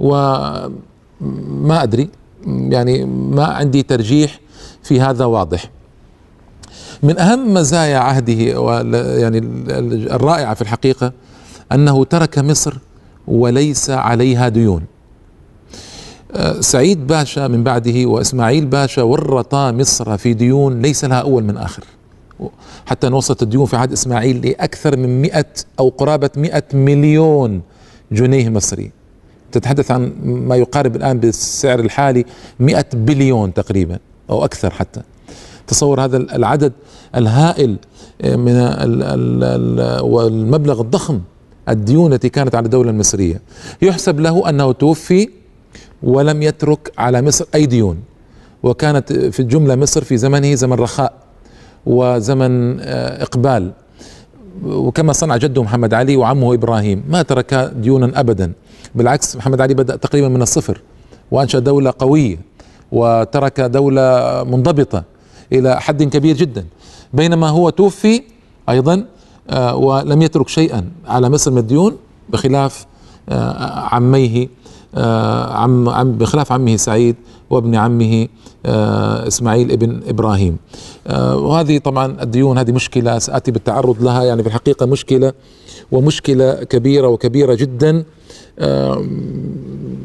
وما 0.00 1.82
أدري. 1.82 2.08
يعني 2.46 3.04
ما 3.04 3.44
عندي 3.44 3.82
ترجيح 3.82 4.40
في 4.82 5.00
هذا 5.00 5.24
واضح. 5.24 5.70
من 7.02 7.18
أهم 7.18 7.54
مزايا 7.54 7.98
عهده 7.98 8.32
يعني 9.18 9.38
الرائعة 10.14 10.54
في 10.54 10.62
الحقيقة 10.62 11.12
أنه 11.72 12.04
ترك 12.04 12.38
مصر 12.38 12.78
وليس 13.28 13.90
عليها 13.90 14.48
ديون. 14.48 14.82
آه، 16.32 16.60
سعيد 16.60 17.06
باشا 17.06 17.48
من 17.48 17.64
بعده 17.64 18.06
وإسماعيل 18.06 18.66
باشا 18.66 19.02
ورطا 19.02 19.72
مصر 19.72 20.16
في 20.16 20.34
ديون 20.34 20.82
ليس 20.82 21.04
لها 21.04 21.20
أول 21.20 21.44
من 21.44 21.56
آخر. 21.56 21.84
حتى 22.86 23.06
وصلت 23.06 23.42
الديون 23.42 23.66
في 23.66 23.76
عهد 23.76 23.92
إسماعيل 23.92 24.46
لأكثر 24.46 24.96
من 24.96 25.22
100 25.22 25.44
أو 25.78 25.88
قرابة 25.88 26.30
100 26.36 26.64
مليون 26.74 27.62
جنيه 28.12 28.48
مصري. 28.48 28.90
تتحدث 29.52 29.90
عن 29.90 30.12
ما 30.24 30.56
يقارب 30.56 30.96
الآن 30.96 31.18
بالسعر 31.18 31.80
الحالي 31.80 32.24
100 32.60 32.84
بليون 32.92 33.54
تقريبا 33.54 33.98
أو 34.30 34.44
أكثر 34.44 34.70
حتى. 34.70 35.00
تصور 35.66 36.04
هذا 36.04 36.16
العدد 36.16 36.72
الهائل 37.16 37.76
آه، 38.22 38.36
من 38.36 38.54
والمبلغ 40.00 40.80
الضخم 40.80 41.20
الديون 41.68 42.12
التي 42.12 42.28
كانت 42.28 42.54
على 42.54 42.64
الدولة 42.64 42.90
المصرية. 42.90 43.40
يحسب 43.82 44.20
له 44.20 44.48
أنه 44.48 44.72
توفي 44.72 45.28
ولم 46.02 46.42
يترك 46.42 46.92
على 46.98 47.22
مصر 47.22 47.44
أي 47.54 47.66
ديون 47.66 47.96
وكانت 48.62 49.12
في 49.12 49.40
الجملة 49.40 49.74
مصر 49.76 50.04
في 50.04 50.16
زمنه 50.16 50.54
زمن 50.54 50.72
رخاء 50.76 51.12
وزمن 51.86 52.80
آه، 52.80 53.22
إقبال. 53.22 53.72
وكما 54.64 55.12
صنع 55.12 55.36
جده 55.36 55.62
محمد 55.62 55.94
علي 55.94 56.16
وعمه 56.16 56.54
إبراهيم 56.54 57.04
ما 57.08 57.22
ترك 57.22 57.54
ديونا 57.76 58.20
أبدا. 58.20 58.52
بالعكس 58.94 59.36
محمد 59.36 59.60
علي 59.60 59.74
بدأ 59.74 59.96
تقريبا 59.96 60.28
من 60.28 60.42
الصفر 60.42 60.80
وأنشأ 61.30 61.58
دولة 61.58 61.94
قوية 61.98 62.38
وترك 62.92 63.60
دولة 63.60 64.44
منضبطة 64.44 65.04
إلى 65.52 65.80
حد 65.80 66.02
كبير 66.02 66.36
جدا. 66.36 66.64
بينما 67.12 67.48
هو 67.48 67.70
توفي 67.70 68.22
أيضا 68.68 69.04
ولم 69.74 70.22
يترك 70.22 70.48
شيئا 70.48 70.90
على 71.06 71.30
مصر 71.30 71.50
من 71.50 71.58
الديون 71.58 71.96
بخلاف 72.28 72.86
آه، 73.28 73.94
عميه 73.94 74.48
آه، 74.94 75.52
عم 75.52 75.88
عم 75.88 76.12
بخلاف 76.12 76.52
عمه 76.52 76.76
سعيد 76.76 77.16
وابن 77.50 77.74
عمه 77.74 78.28
إسماعيل 79.26 79.72
ابن 79.72 80.00
إبراهيم 80.08 80.56
وهذه 81.16 81.78
طبعا 81.78 82.22
الديون 82.22 82.58
هذه 82.58 82.72
مشكلة 82.72 83.18
سأتي 83.18 83.50
بالتعرض 83.50 84.02
لها 84.02 84.24
يعني 84.24 84.42
في 84.42 84.48
الحقيقة 84.48 84.86
مشكلة 84.86 85.32
ومشكلة 85.92 86.54
كبيرة 86.54 87.08
وكبيرة 87.08 87.54
جدا 87.54 88.04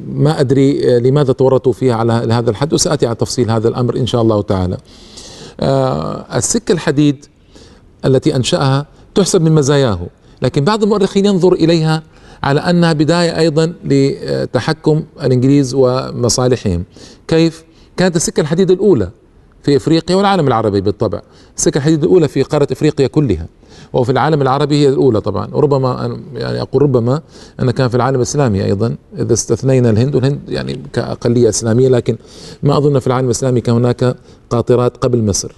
ما 0.07 0.39
أدري 0.39 0.99
لماذا 0.99 1.33
تورطوا 1.33 1.73
فيها 1.73 1.95
على 1.95 2.13
هذا 2.13 2.49
الحد 2.49 2.73
وسأتي 2.73 3.07
على 3.07 3.15
تفصيل 3.15 3.51
هذا 3.51 3.67
الأمر 3.67 3.97
إن 3.97 4.07
شاء 4.07 4.21
الله 4.21 4.41
تعالى. 4.41 4.77
السكة 6.35 6.71
الحديد 6.71 7.25
التي 8.05 8.35
أنشأها 8.35 8.85
تحسب 9.19 9.41
من 9.41 9.51
مزاياه. 9.51 9.99
لكن 10.41 10.63
بعض 10.63 10.83
المؤرخين 10.83 11.25
ينظر 11.25 11.53
إليها 11.53 12.03
على 12.43 12.59
أنها 12.59 12.93
بداية 12.93 13.37
أيضا 13.39 13.73
لتحكم 13.85 15.03
الإنجليز 15.23 15.73
ومصالحهم. 15.73 16.83
كيف؟ 17.27 17.63
كانت 17.97 18.15
السكة 18.15 18.41
الحديد 18.41 18.71
الأولى 18.71 19.09
في 19.63 19.75
إفريقيا 19.75 20.15
والعالم 20.15 20.47
العربي 20.47 20.81
بالطبع. 20.81 21.21
السكة 21.57 21.77
الحديد 21.77 22.03
الأولى 22.03 22.27
في 22.27 22.43
قارة 22.43 22.67
إفريقيا 22.71 23.07
كلها 23.07 23.47
وفي 23.93 24.11
العالم 24.11 24.41
العربي 24.41 24.75
هي 24.75 24.89
الأولى 24.89 25.21
طبعا. 25.21 25.49
وربما 25.53 26.19
يعني 26.35 26.61
أقول 26.61 26.81
ربما 26.81 27.21
أن 27.59 27.71
كان 27.71 27.87
في 27.87 27.95
العالم 27.95 28.15
الإسلامي 28.15 28.65
أيضا 28.65 28.95
إذا 29.17 29.33
استثنينا 29.33 29.89
الهند 29.89 30.15
والهند 30.15 30.39
يعني 30.47 30.79
كأقلية 30.93 31.49
إسلامية 31.49 31.89
لكن 31.89 32.17
ما 32.63 32.77
أظن 32.77 32.99
في 32.99 33.07
العالم 33.07 33.25
الإسلامي 33.25 33.61
كان 33.61 33.75
هناك 33.75 34.15
قاطرات 34.49 34.97
قبل 34.97 35.23
مصر. 35.23 35.51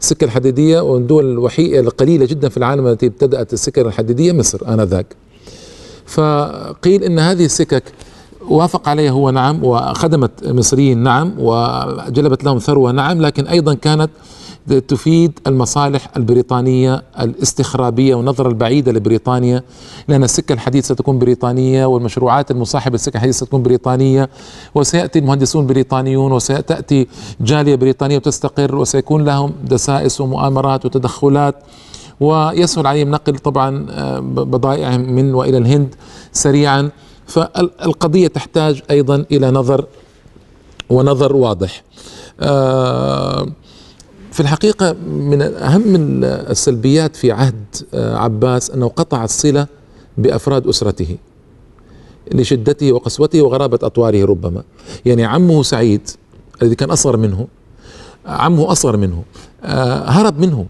السكه 0.00 0.24
الحديدية 0.24 0.80
والدول 0.80 1.32
الوحيدة 1.32 1.80
القليلة 1.80 2.26
جدا 2.26 2.48
في 2.48 2.56
العالم 2.56 2.86
التي 2.86 3.06
ابتدأت 3.06 3.52
السكه 3.52 3.82
الحديدية 3.82 4.32
مصر 4.32 4.58
آنذاك. 4.68 5.06
فقيل 6.06 7.04
إن 7.04 7.18
هذه 7.18 7.44
السكك 7.44 7.82
وافق 8.48 8.88
عليها 8.88 9.10
هو 9.10 9.30
نعم 9.30 9.64
وخدمت 9.64 10.30
المصريين 10.42 10.98
نعم 10.98 11.32
وجلبت 11.38 12.44
لهم 12.44 12.58
ثروة 12.58 12.92
نعم 12.92 13.22
لكن 13.22 13.46
أيضا 13.46 13.74
كانت 13.74 14.10
تفيد 14.88 15.38
المصالح 15.46 16.08
البريطانية 16.16 17.02
الاستخرابية 17.20 18.14
والنظرة 18.14 18.48
البعيدة 18.48 18.92
لبريطانيا 18.92 19.62
لأن 20.08 20.24
السكة 20.24 20.52
الحديد 20.52 20.84
ستكون 20.84 21.18
بريطانية 21.18 21.86
والمشروعات 21.86 22.50
المصاحبة 22.50 22.92
للسكة 22.92 23.16
الحديد 23.16 23.32
ستكون 23.32 23.62
بريطانية 23.62 24.30
وسيأتي 24.74 25.18
المهندسون 25.18 25.66
بريطانيون 25.66 26.32
وسيأتي 26.32 27.06
جالية 27.40 27.74
بريطانية 27.74 28.16
وتستقر 28.16 28.76
وسيكون 28.76 29.24
لهم 29.24 29.52
دسائس 29.64 30.20
ومؤامرات 30.20 30.86
وتدخلات 30.86 31.54
ويسهل 32.20 32.86
عليهم 32.86 33.10
نقل 33.10 33.38
طبعا 33.38 33.86
آه، 33.90 34.18
بضائعهم 34.20 35.00
من 35.12 35.34
وإلى 35.34 35.58
الهند 35.58 35.94
سريعا 36.32 36.90
فالقضيه 37.26 38.28
تحتاج 38.28 38.82
أيضا 38.90 39.24
إلى 39.32 39.50
نظر 39.50 39.86
ونظر 40.90 41.36
واضح. 41.36 41.82
آه 42.40 43.46
في 44.38 44.44
الحقيقة 44.44 44.92
من 45.08 45.42
أهم 45.42 45.84
السلبيات 46.24 47.16
في 47.16 47.32
عهد 47.32 47.64
آه، 47.94 48.16
عباس 48.16 48.70
أنه 48.70 48.88
قطع 48.88 49.24
الصلة 49.24 49.66
بأفراد 50.18 50.66
أسرته 50.66 51.16
لشدته 52.34 52.92
وقسوته 52.92 53.42
وغرابة 53.42 53.78
أطواره 53.82 54.24
ربما. 54.24 54.62
يعني 55.06 55.24
عمه 55.24 55.62
سعيد 55.62 56.10
الذي 56.62 56.74
كان 56.74 56.90
أصغر 56.90 57.16
منه 57.16 57.46
عمه 58.26 58.72
أصغر 58.72 58.96
منه 58.96 59.22
آه، 59.64 60.04
هرب 60.04 60.40
منه 60.40 60.66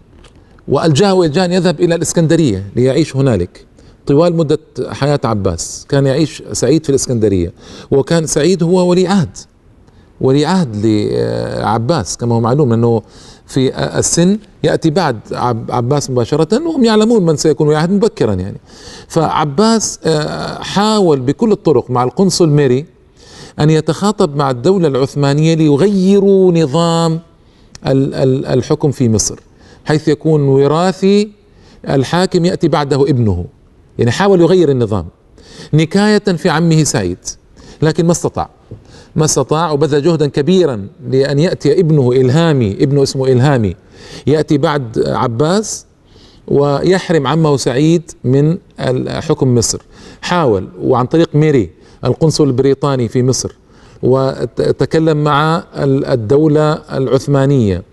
وألجأه 0.67 1.13
وإلجاه 1.13 1.45
أن 1.45 1.51
يذهب 1.51 1.79
إلى 1.79 1.95
الإسكندرية 1.95 2.69
ليعيش 2.75 3.15
هنالك. 3.15 3.65
طوال 4.07 4.35
مدة 4.35 4.59
حياة 4.89 5.19
عباس 5.23 5.85
كان 5.89 6.05
يعيش 6.05 6.43
سعيد 6.53 6.83
في 6.83 6.89
الإسكندرية 6.89 7.53
وكان 7.91 8.25
سعيد 8.25 8.63
هو 8.63 8.89
ولي 8.89 9.07
عهد 9.07 9.37
ولي 10.21 10.45
عهد 10.45 10.75
لعباس 10.85 12.17
كما 12.17 12.35
هو 12.35 12.39
معلوم 12.39 12.73
أنه 12.73 13.01
في 13.49 13.75
السن 13.99 14.37
يأتي 14.63 14.89
بعد 14.89 15.19
عباس 15.69 16.09
مباشرة 16.09 16.63
وهم 16.63 16.85
يعلمون 16.85 17.25
من 17.25 17.35
سيكون 17.35 17.67
ولي 17.67 17.77
عهد 17.77 17.91
مبكرا 17.91 18.33
يعني. 18.33 18.57
فعباس 19.07 19.99
آه، 20.05 20.63
حاول 20.63 21.19
بكل 21.19 21.51
الطرق 21.51 21.91
مع 21.91 22.03
القنصل 22.03 22.49
ميري 22.49 22.85
أن 23.59 23.69
يتخاطب 23.69 24.35
مع 24.35 24.49
الدولة 24.49 24.87
العثمانية 24.87 25.53
ليغيروا 25.53 26.51
نظام 26.51 27.19
الحكم 27.85 28.91
في 28.91 29.09
مصر 29.09 29.39
حيث 29.85 30.07
يكون 30.07 30.41
وراثي 30.41 31.31
الحاكم 31.89 32.45
يأتي 32.45 32.67
بعده 32.67 33.01
ابنه. 33.01 33.45
يعني 33.97 34.11
حاول 34.11 34.41
يغير 34.41 34.71
النظام. 34.71 35.05
نكاية 35.73 36.17
في 36.19 36.49
عمه 36.49 36.83
سعيد 36.83 37.17
لكن 37.81 38.05
ما 38.05 38.11
استطاع. 38.11 38.49
ما 39.15 39.25
استطاع 39.25 39.71
وبذل 39.71 40.01
جهدا 40.01 40.27
كبيرا 40.27 40.87
لأن 41.09 41.39
يأتي 41.39 41.79
ابنه 41.79 42.11
إلهامي 42.11 42.71
ابنه 42.71 43.03
اسمه 43.03 43.27
إلهامي. 43.27 43.75
يأتي 44.27 44.57
بعد 44.57 45.03
عباس 45.07 45.85
ويحرم 46.47 47.27
عمه 47.27 47.57
سعيد 47.57 48.11
من 48.23 48.57
حكم 49.07 49.55
مصر. 49.55 49.81
حاول 50.21 50.67
وعن 50.81 51.05
طريق 51.05 51.29
ميري 51.35 51.69
القنصل 52.05 52.47
البريطاني 52.47 53.07
في 53.07 53.23
مصر 53.23 53.55
وتكلم 54.03 55.23
مع 55.23 55.63
الدولة 55.83 56.73
العثمانية 56.73 57.83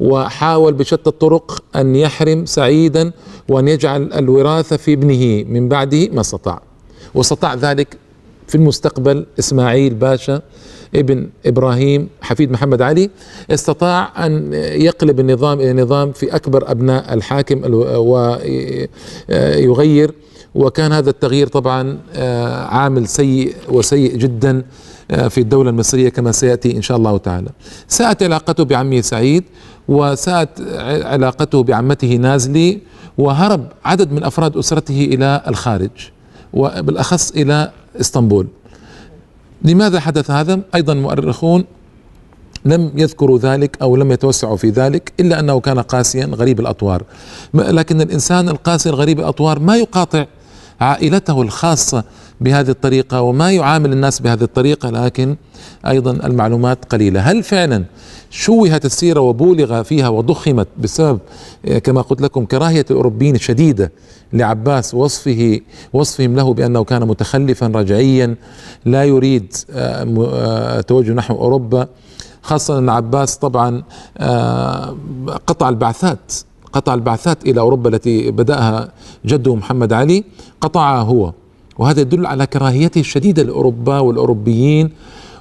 وحاول 0.00 0.74
بشتى 0.74 1.10
الطرق 1.10 1.62
أن 1.76 1.96
يحرم 1.96 2.46
سعيدا 2.46 3.12
وأن 3.48 3.68
يجعل 3.68 4.12
الوراثة 4.12 4.76
في 4.76 4.92
ابنه. 4.92 5.44
من 5.52 5.68
بعده 5.68 6.08
ما 6.08 6.20
استطاع. 6.20 6.62
واستطاع 7.14 7.54
ذلك 7.54 7.96
في 8.46 8.54
المستقبل 8.54 9.26
إسماعيل 9.38 9.94
باشا 9.94 10.42
ابن 10.94 11.28
إبراهيم 11.46 12.08
حفيد 12.22 12.50
محمد 12.50 12.82
علي 12.82 13.10
استطاع 13.50 14.26
أن 14.26 14.52
يقلب 14.72 15.20
النظام 15.20 15.60
إلى 15.60 15.82
نظام 15.82 16.12
في 16.12 16.36
أكبر 16.36 16.70
أبناء 16.70 17.14
الحاكم 17.14 17.62
ويغير 19.28 20.14
وكان 20.54 20.92
هذا 20.92 21.10
التغيير 21.10 21.46
طبعا 21.46 21.98
آه، 22.14 22.64
عامل 22.64 23.08
سيء 23.08 23.54
وسيء 23.68 24.16
جدا 24.16 24.62
آه، 25.10 25.28
في 25.28 25.40
الدولة 25.40 25.70
المصرية 25.70 26.08
كما 26.08 26.32
سيأتي 26.32 26.76
إن 26.76 26.82
شاء 26.82 26.96
الله 26.96 27.16
تعالى. 27.16 27.48
ساءت 27.88 28.22
علاقته 28.22 28.64
بعمه 28.64 29.00
سعيد 29.00 29.44
وساءت 29.88 30.48
علاقته 31.04 31.62
بعمته 31.62 32.16
نازلي 32.16 32.80
وهرب 33.18 33.66
عدد 33.84 34.12
من 34.12 34.24
أفراد 34.24 34.56
أسرته 34.56 35.04
إلى 35.12 35.42
الخارج 35.48 35.90
وبالأخص 36.52 37.30
إلى 37.30 37.70
إسطنبول. 38.00 38.46
لماذا 39.62 40.00
حدث 40.00 40.30
هذا؟ 40.30 40.60
أيضا 40.74 40.94
مؤرخون 40.94 41.64
لم 42.64 42.92
يذكروا 42.96 43.38
ذلك 43.38 43.78
أو 43.82 43.96
لم 43.96 44.12
يتوسعوا 44.12 44.56
في 44.56 44.70
ذلك 44.70 45.12
إلا 45.20 45.40
أنه 45.40 45.60
كان 45.60 45.78
قاسيا 45.78 46.26
غريب 46.26 46.60
الأطوار. 46.60 47.02
لكن 47.54 48.00
الإنسان 48.00 48.48
القاسي 48.48 48.88
الغريب 48.88 49.20
الأطوار 49.20 49.58
ما 49.58 49.76
يقاطع 49.76 50.26
عائلته 50.80 51.42
الخاصة 51.42 52.04
بهذه 52.40 52.70
الطريقة 52.70 53.22
وما 53.22 53.52
يعامل 53.52 53.92
الناس 53.92 54.20
بهذه 54.20 54.42
الطريقة 54.42 54.90
لكن 54.90 55.36
أيضا 55.86 56.10
المعلومات 56.10 56.84
قليلة. 56.84 57.20
هل 57.20 57.42
فعلا 57.42 57.84
شوهت 58.30 58.84
السيرة 58.84 59.20
وبولغ 59.20 59.82
فيها 59.82 60.08
وضخمت 60.08 60.68
بسبب 60.78 61.18
كما 61.84 62.00
قلت 62.00 62.20
لكم 62.20 62.44
كراهية 62.44 62.84
الأوروبيين 62.90 63.34
الشديدة 63.34 63.92
لعباس 64.32 64.94
وصفه 64.94 65.60
وصفهم 65.92 66.36
له 66.36 66.54
بأنه 66.54 66.84
كان 66.84 67.08
متخلفا 67.08 67.66
رجعيا 67.66 68.34
لا 68.84 69.04
يريد 69.04 69.54
التوجه 69.70 71.10
آه، 71.10 71.14
نحو 71.14 71.34
أوروبا. 71.34 71.88
خاصة 72.42 72.78
أن 72.78 72.88
عباس 72.88 73.36
طبعا 73.36 73.82
آه، 74.18 74.96
قطع 75.46 75.68
البعثات 75.68 76.32
قطع 76.72 76.94
البعثات 76.94 77.44
إلى 77.46 77.60
أوروبا 77.60 77.90
التي 77.90 78.30
بدأها 78.30 78.92
جده 79.26 79.54
محمد 79.54 79.92
علي 79.92 80.24
قطعها 80.60 81.02
هو. 81.02 81.32
وهذا 81.78 82.00
يدل 82.00 82.26
على 82.26 82.46
كراهيته 82.46 82.98
الشديدة 83.00 83.42
لأوروبا 83.42 83.98
والأوروبيين 83.98 84.90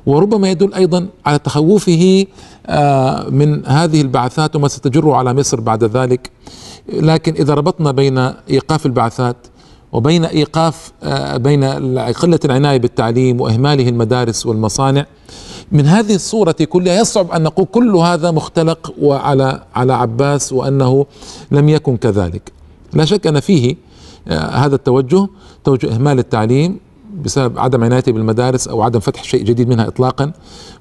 وربما 0.06 0.50
يدل 0.52 0.74
أيضا 0.74 1.08
على 1.26 1.40
تخوفه 1.40 2.26
آه، 2.68 3.30
من 3.30 3.66
هذه 3.66 4.02
البعثات 4.02 4.56
وما 4.56 4.68
ستجر 4.68 5.12
على 5.12 5.34
مصر 5.34 5.60
بعد 5.62 5.84
ذلك. 5.84 6.32
لكن 6.94 7.34
إذا 7.34 7.54
ربطنا 7.54 7.92
بين 7.92 8.18
إيقاف 8.50 8.86
البعثات 8.86 9.36
وبين 9.92 10.26
إيقاف 10.26 10.92
آه، 11.04 11.38
بين 11.38 11.64
قلة 12.00 12.40
العناية 12.46 12.78
بالتعليم 12.78 13.42
وإهماله 13.42 13.90
المدارس 13.90 14.46
والمصانع 14.46 15.06
من 15.72 15.86
هذه 15.86 16.16
الصورة 16.16 16.56
كلها 16.70 17.02
يصعب 17.02 17.32
أن 17.32 17.44
نقول 17.44 17.66
كل 17.66 17.96
هذا 17.96 18.32
مختلق 18.32 18.94
وعلى 19.02 19.64
على 19.76 19.94
عباس 19.94 20.54
وأنه 20.54 21.06
لم 21.52 21.70
يكن 21.70 21.98
كذلك. 21.98 22.52
لا 22.94 23.06
شك 23.06 23.28
أن 23.28 23.40
فيه 23.40 23.76
هذا 24.28 24.76
التوجه 24.76 25.28
توجه 25.64 25.96
إهمال 25.96 26.20
التعليم 26.20 26.80
بسبب 27.24 27.60
عدم 27.60 27.84
عنايته 27.84 28.12
بالمدارس 28.12 28.68
أو 28.68 28.82
عدم 28.82 29.00
فتح 29.00 29.24
شيء 29.24 29.44
جديد 29.44 29.70
منها 29.70 29.88
اطلاقا 29.88 30.32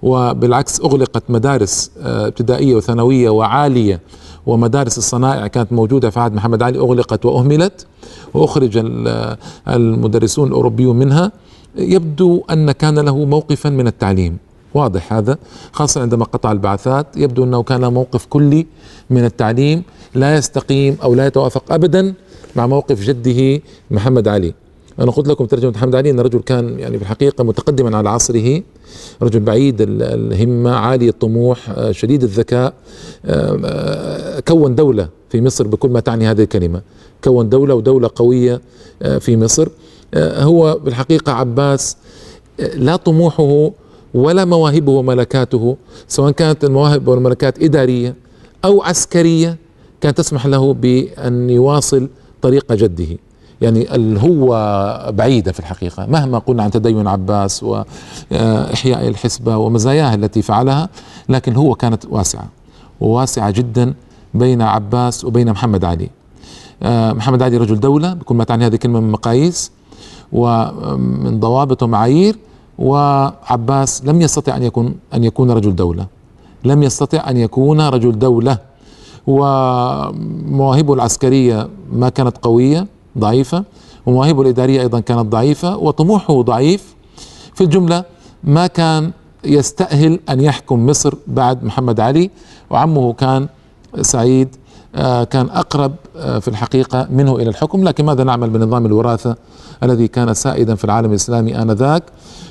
وبالعكس 0.03 0.81
أغلقت 0.81 1.23
مدارس 1.29 1.91
آه، 2.03 2.27
ابتدائية 2.27 2.75
وثانوية 2.75 3.31
وعالية 3.31 4.01
ومدارس 4.47 4.99
الصنائع 4.99 5.47
كانت 5.47 5.73
موجودة 5.73 6.11
في 6.11 6.21
عهد 6.21 6.35
محمد 6.35 6.63
علي 6.63 6.79
أغلقت 6.79 7.25
وأهملت 7.25 7.87
وأخرج 8.35 8.83
المدرسون 9.69 10.49
الأوروبيون 10.49 10.97
منها. 10.97 11.33
يبدو 11.77 12.43
أن 12.51 12.73
كان 12.73 12.99
له 12.99 13.25
موقفا 13.25 13.71
من 13.71 13.87
التعليم 13.87 14.39
واضح 14.75 15.13
هذا 15.13 15.39
خاصة 15.73 16.01
عندما 16.01 16.25
قطع 16.25 16.53
البعثات 16.53 17.07
يبدو 17.17 17.45
أنه 17.45 17.63
كان 17.63 17.93
موقف 17.93 18.27
كلي 18.27 18.67
من 19.11 19.25
التعليم 19.25 19.83
لا 20.15 20.37
يستقيم 20.37 20.97
أو 21.03 21.15
لا 21.15 21.27
يتوافق 21.27 21.73
أبدا 21.73 22.15
مع 22.57 22.67
موقف 22.67 23.03
جده 23.03 23.61
محمد 23.91 24.29
علي. 24.29 24.55
أنا 24.99 25.11
قلت 25.11 25.29
لكم 25.29 25.45
ترجمة 25.45 25.71
محمد 25.71 25.95
علي 25.95 26.11
أن 26.11 26.21
الرجل 26.21 26.41
كان 26.41 26.79
يعني 26.79 26.97
في 26.97 27.03
الحقيقة 27.03 27.45
متقدما 27.45 27.97
على 27.97 28.09
عصره 28.09 28.63
رجل 29.23 29.41
بعيد 29.41 29.77
الهمة 29.81 30.71
عالي 30.71 31.09
الطموح 31.09 31.71
آه، 31.71 31.93
شديد 31.93 32.23
الذكاء 32.23 32.75
آه، 33.25 33.61
آه، 33.65 34.41
كون 34.41 34.75
دولة 34.75 35.09
في 35.31 35.41
مصر 35.41 35.67
بكل 35.67 35.89
ما 35.91 36.01
تعني 36.01 36.27
هذه 36.27 36.43
الكلمة. 36.43 36.83
كون 37.25 37.49
دولة 37.49 37.75
ودولة 37.75 38.11
قوية 38.15 38.61
في 39.21 39.37
مصر. 39.37 39.69
هو 40.17 40.79
بالحقيقة 40.85 41.33
عباس 41.33 41.97
لا 42.59 42.97
طموحه 42.97 43.71
ولا 44.15 44.45
مواهبه 44.45 44.93
وملكاته 44.93 45.77
سواء 46.09 46.31
كانت 46.31 46.65
المواهب 46.65 47.09
والملكات 47.09 47.63
إدارية 47.63 48.15
أو 48.65 48.83
عسكرية 48.83 49.57
كانت 50.01 50.19
تسمح 50.19 50.47
له 50.47 50.75
بأن 50.75 51.51
يواصل 51.51 52.09
طريق 52.45 52.73
جده. 52.73 53.11
يعني 53.61 53.95
الهوة 53.95 55.11
بعيدة 55.11 55.53
في 55.53 55.61
الحقيقة. 55.61 56.07
مهما 56.07 56.39
قلنا 56.39 56.63
عن 56.63 56.71
تدين 56.71 57.07
عباس 57.07 57.63
وإحياء 57.63 59.09
الحسبة 59.09 59.57
ومزاياها 59.57 60.15
التي 60.15 60.43
فعلها 60.43 60.89
لكن 61.29 61.53
الهوة 61.53 61.75
كانت 61.75 62.03
واسعة. 62.11 62.49
وواسعة 63.01 63.51
جدا 63.51 63.95
بين 64.35 64.63
عباس 64.63 65.25
وبين 65.25 65.51
محمد 65.51 65.85
علي. 65.85 66.09
آه، 66.83 67.13
محمد 67.13 67.43
علي 67.43 67.57
رجل 67.57 67.81
دولة 67.81 68.15
بكل 68.15 68.35
ما 68.35 68.45
تعني 68.45 68.67
هذه 68.67 68.75
الكلمة 68.75 69.01
من 69.01 69.11
مقاييس 69.11 69.71
ومن 70.33 71.41
ضوابط 71.41 71.83
ومعايير 71.83 72.37
وعباس 72.79 74.05
لم 74.05 74.21
يستطع 74.21 74.57
أن 74.57 74.63
يكون 74.63 74.95
أن 75.15 75.25
يكون 75.25 75.51
رجل 75.51 75.77
دولة. 75.77 76.07
لم 76.65 76.83
يستطع 76.83 77.31
أن 77.31 77.37
يكون 77.37 77.81
رجل 77.81 78.19
دولة. 78.19 78.59
ومواهبه 79.27 80.95
العسكرية 80.95 81.69
ما 81.93 82.09
كانت 82.09 82.39
قوية 82.43 82.87
ضعيفة. 83.19 83.65
ومواهبه 84.07 84.43
الإدارية 84.43 84.81
أيضا 84.81 85.01
كانت 85.01 85.21
ضعيفة 85.27 85.77
وطموحه 85.77 86.43
ضعيف. 86.43 86.95
في 87.55 87.65
الجملة 87.65 88.05
ما 88.45 88.67
كان 88.67 89.11
يستأهل 89.45 90.21
أن 90.29 90.41
يحكم 90.41 90.87
مصر 90.87 91.15
بعد 91.27 91.65
محمد 91.65 92.01
علي. 92.01 92.31
وعمه 92.71 93.13
كان 93.13 93.49
سعيد 94.01 94.57
آه، 94.97 95.25
كان 95.25 95.47
أقرب 95.51 95.93
آه، 96.17 96.39
في 96.39 96.49
الحقيقة 96.49 97.09
منه 97.11 97.37
إلى 97.37 97.49
الحكم. 97.49 97.85
لكن 97.85 98.05
ماذا 98.05 98.25
نعمل 98.25 98.51
بنظام 98.51 98.87
الوراثة 98.87 99.37
الذي 99.83 100.09
كان 100.09 100.35
سائدا 100.35 100.75
في 100.75 100.85
العالم 100.85 101.11
الإسلامي 101.11 101.63
آنذاك؟ 101.63 102.03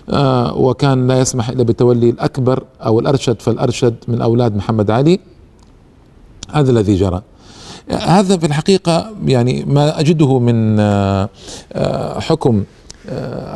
آه، 0.09 0.57
وكان 0.57 1.07
لا 1.07 1.19
يسمح 1.19 1.49
إلا 1.49 1.63
بتولي 1.63 2.09
الأكبر 2.09 2.63
أو 2.85 2.99
الأرشد 2.99 3.41
فالأرشد 3.41 3.95
من 4.07 4.21
أولاد 4.21 4.55
محمد 4.55 4.91
علي. 4.91 5.19
هذا 6.53 6.71
الذي 6.71 6.95
جرى. 6.95 7.21
هذا 7.89 8.37
في 8.37 8.45
الحقيقة 8.45 9.11
يعني 9.25 9.65
ما 9.65 9.99
أجده 9.99 10.39
من 10.39 10.79
حكم 12.21 12.63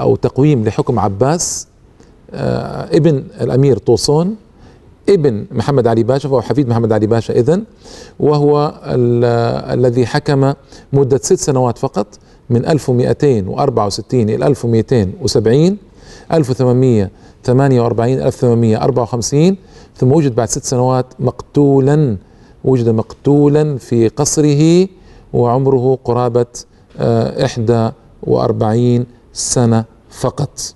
أو 0.02 0.16
تقويم 0.16 0.64
لحكم 0.64 1.00
عباس 1.00 1.68
ابن 2.34 3.24
الأمير 3.42 3.78
طوسون 3.78 4.36
ابن 5.10 5.46
محمد 5.52 5.88
علي 5.88 6.04
باشا 6.04 6.30
فهو 6.30 6.42
حفيد 6.42 6.68
محمد 6.70 6.92
علي 6.92 7.08
باشا 7.08 7.40
إذن 7.40 7.64
وهو 8.20 8.74
الذي 9.74 10.06
حكم 10.06 10.54
مدة 10.94 11.18
ست 11.18 11.34
سنوات 11.40 11.78
فقط 11.78 12.08
من 12.50 12.66
1264 12.66 14.22
إلى 14.22 14.48
1270 14.48 15.78
1848 16.34 18.22
1854 18.22 19.58
ثم 19.96 20.12
وجد 20.12 20.36
بعد 20.36 20.50
ست 20.50 20.64
سنوات 20.64 21.06
مقتولا 21.20 22.18
وجد 22.64 22.90
مقتولا 22.90 23.78
في 23.78 24.08
قصره 24.08 24.88
وعمره 25.34 26.00
قرابة 26.04 26.46
إحدى 27.46 27.90
وأربعين 28.24 29.06
سنة 29.34 29.86
فقط. 30.10 30.74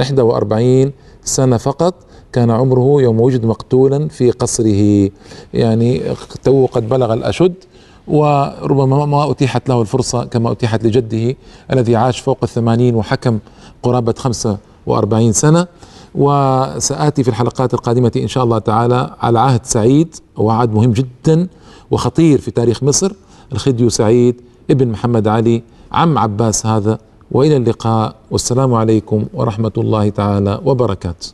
إحدى 0.00 0.22
وأربعين 0.22 0.92
سنة 1.24 1.56
فقط 1.56 1.94
كان 2.32 2.50
عمره 2.50 3.02
يوم 3.02 3.20
وجد 3.20 3.44
مقتولا 3.46 4.08
في 4.08 4.30
قصره. 4.30 5.10
يعني 5.54 6.02
تو 6.44 6.66
قد 6.66 6.88
بلغ 6.88 7.12
الأشد 7.12 7.54
وربما 8.08 9.06
ما 9.06 9.30
أتيحت 9.30 9.68
له 9.68 9.80
الفرصة 9.80 10.24
كما 10.24 10.52
أتيحت 10.52 10.84
لجده 10.84 11.36
الذي 11.72 11.96
عاش 11.96 12.20
فوق 12.20 12.38
الثمانين 12.42 12.94
وحكم 12.94 13.38
قرابة 13.82 14.14
خمسة 14.18 14.58
وأربعين 14.86 15.32
سنة. 15.32 15.66
وسآتي 16.14 17.22
في 17.22 17.28
الحلقات 17.28 17.74
القادمة 17.74 18.12
إن 18.16 18.28
شاء 18.28 18.44
الله 18.44 18.58
تعالى 18.58 19.14
على 19.20 19.40
عهد 19.40 19.66
سعيد 19.66 20.16
وعهد 20.36 20.74
مهم 20.74 20.92
جدا 20.92 21.48
وخطير 21.90 22.40
في 22.40 22.50
تاريخ 22.50 22.82
مصر. 22.82 23.12
الخديو 23.52 23.88
سعيد 23.88 24.40
ابن 24.70 24.88
محمد 24.88 25.28
علي 25.28 25.62
عم 25.92 26.18
عباس 26.18 26.66
هذا 26.66 26.98
وإلى 27.30 27.56
اللقاء. 27.56 28.14
والسلام 28.30 28.74
عليكم 28.74 29.24
ورحمة 29.34 29.72
الله 29.78 30.08
تعالى 30.08 30.60
وبركاته. 30.64 31.28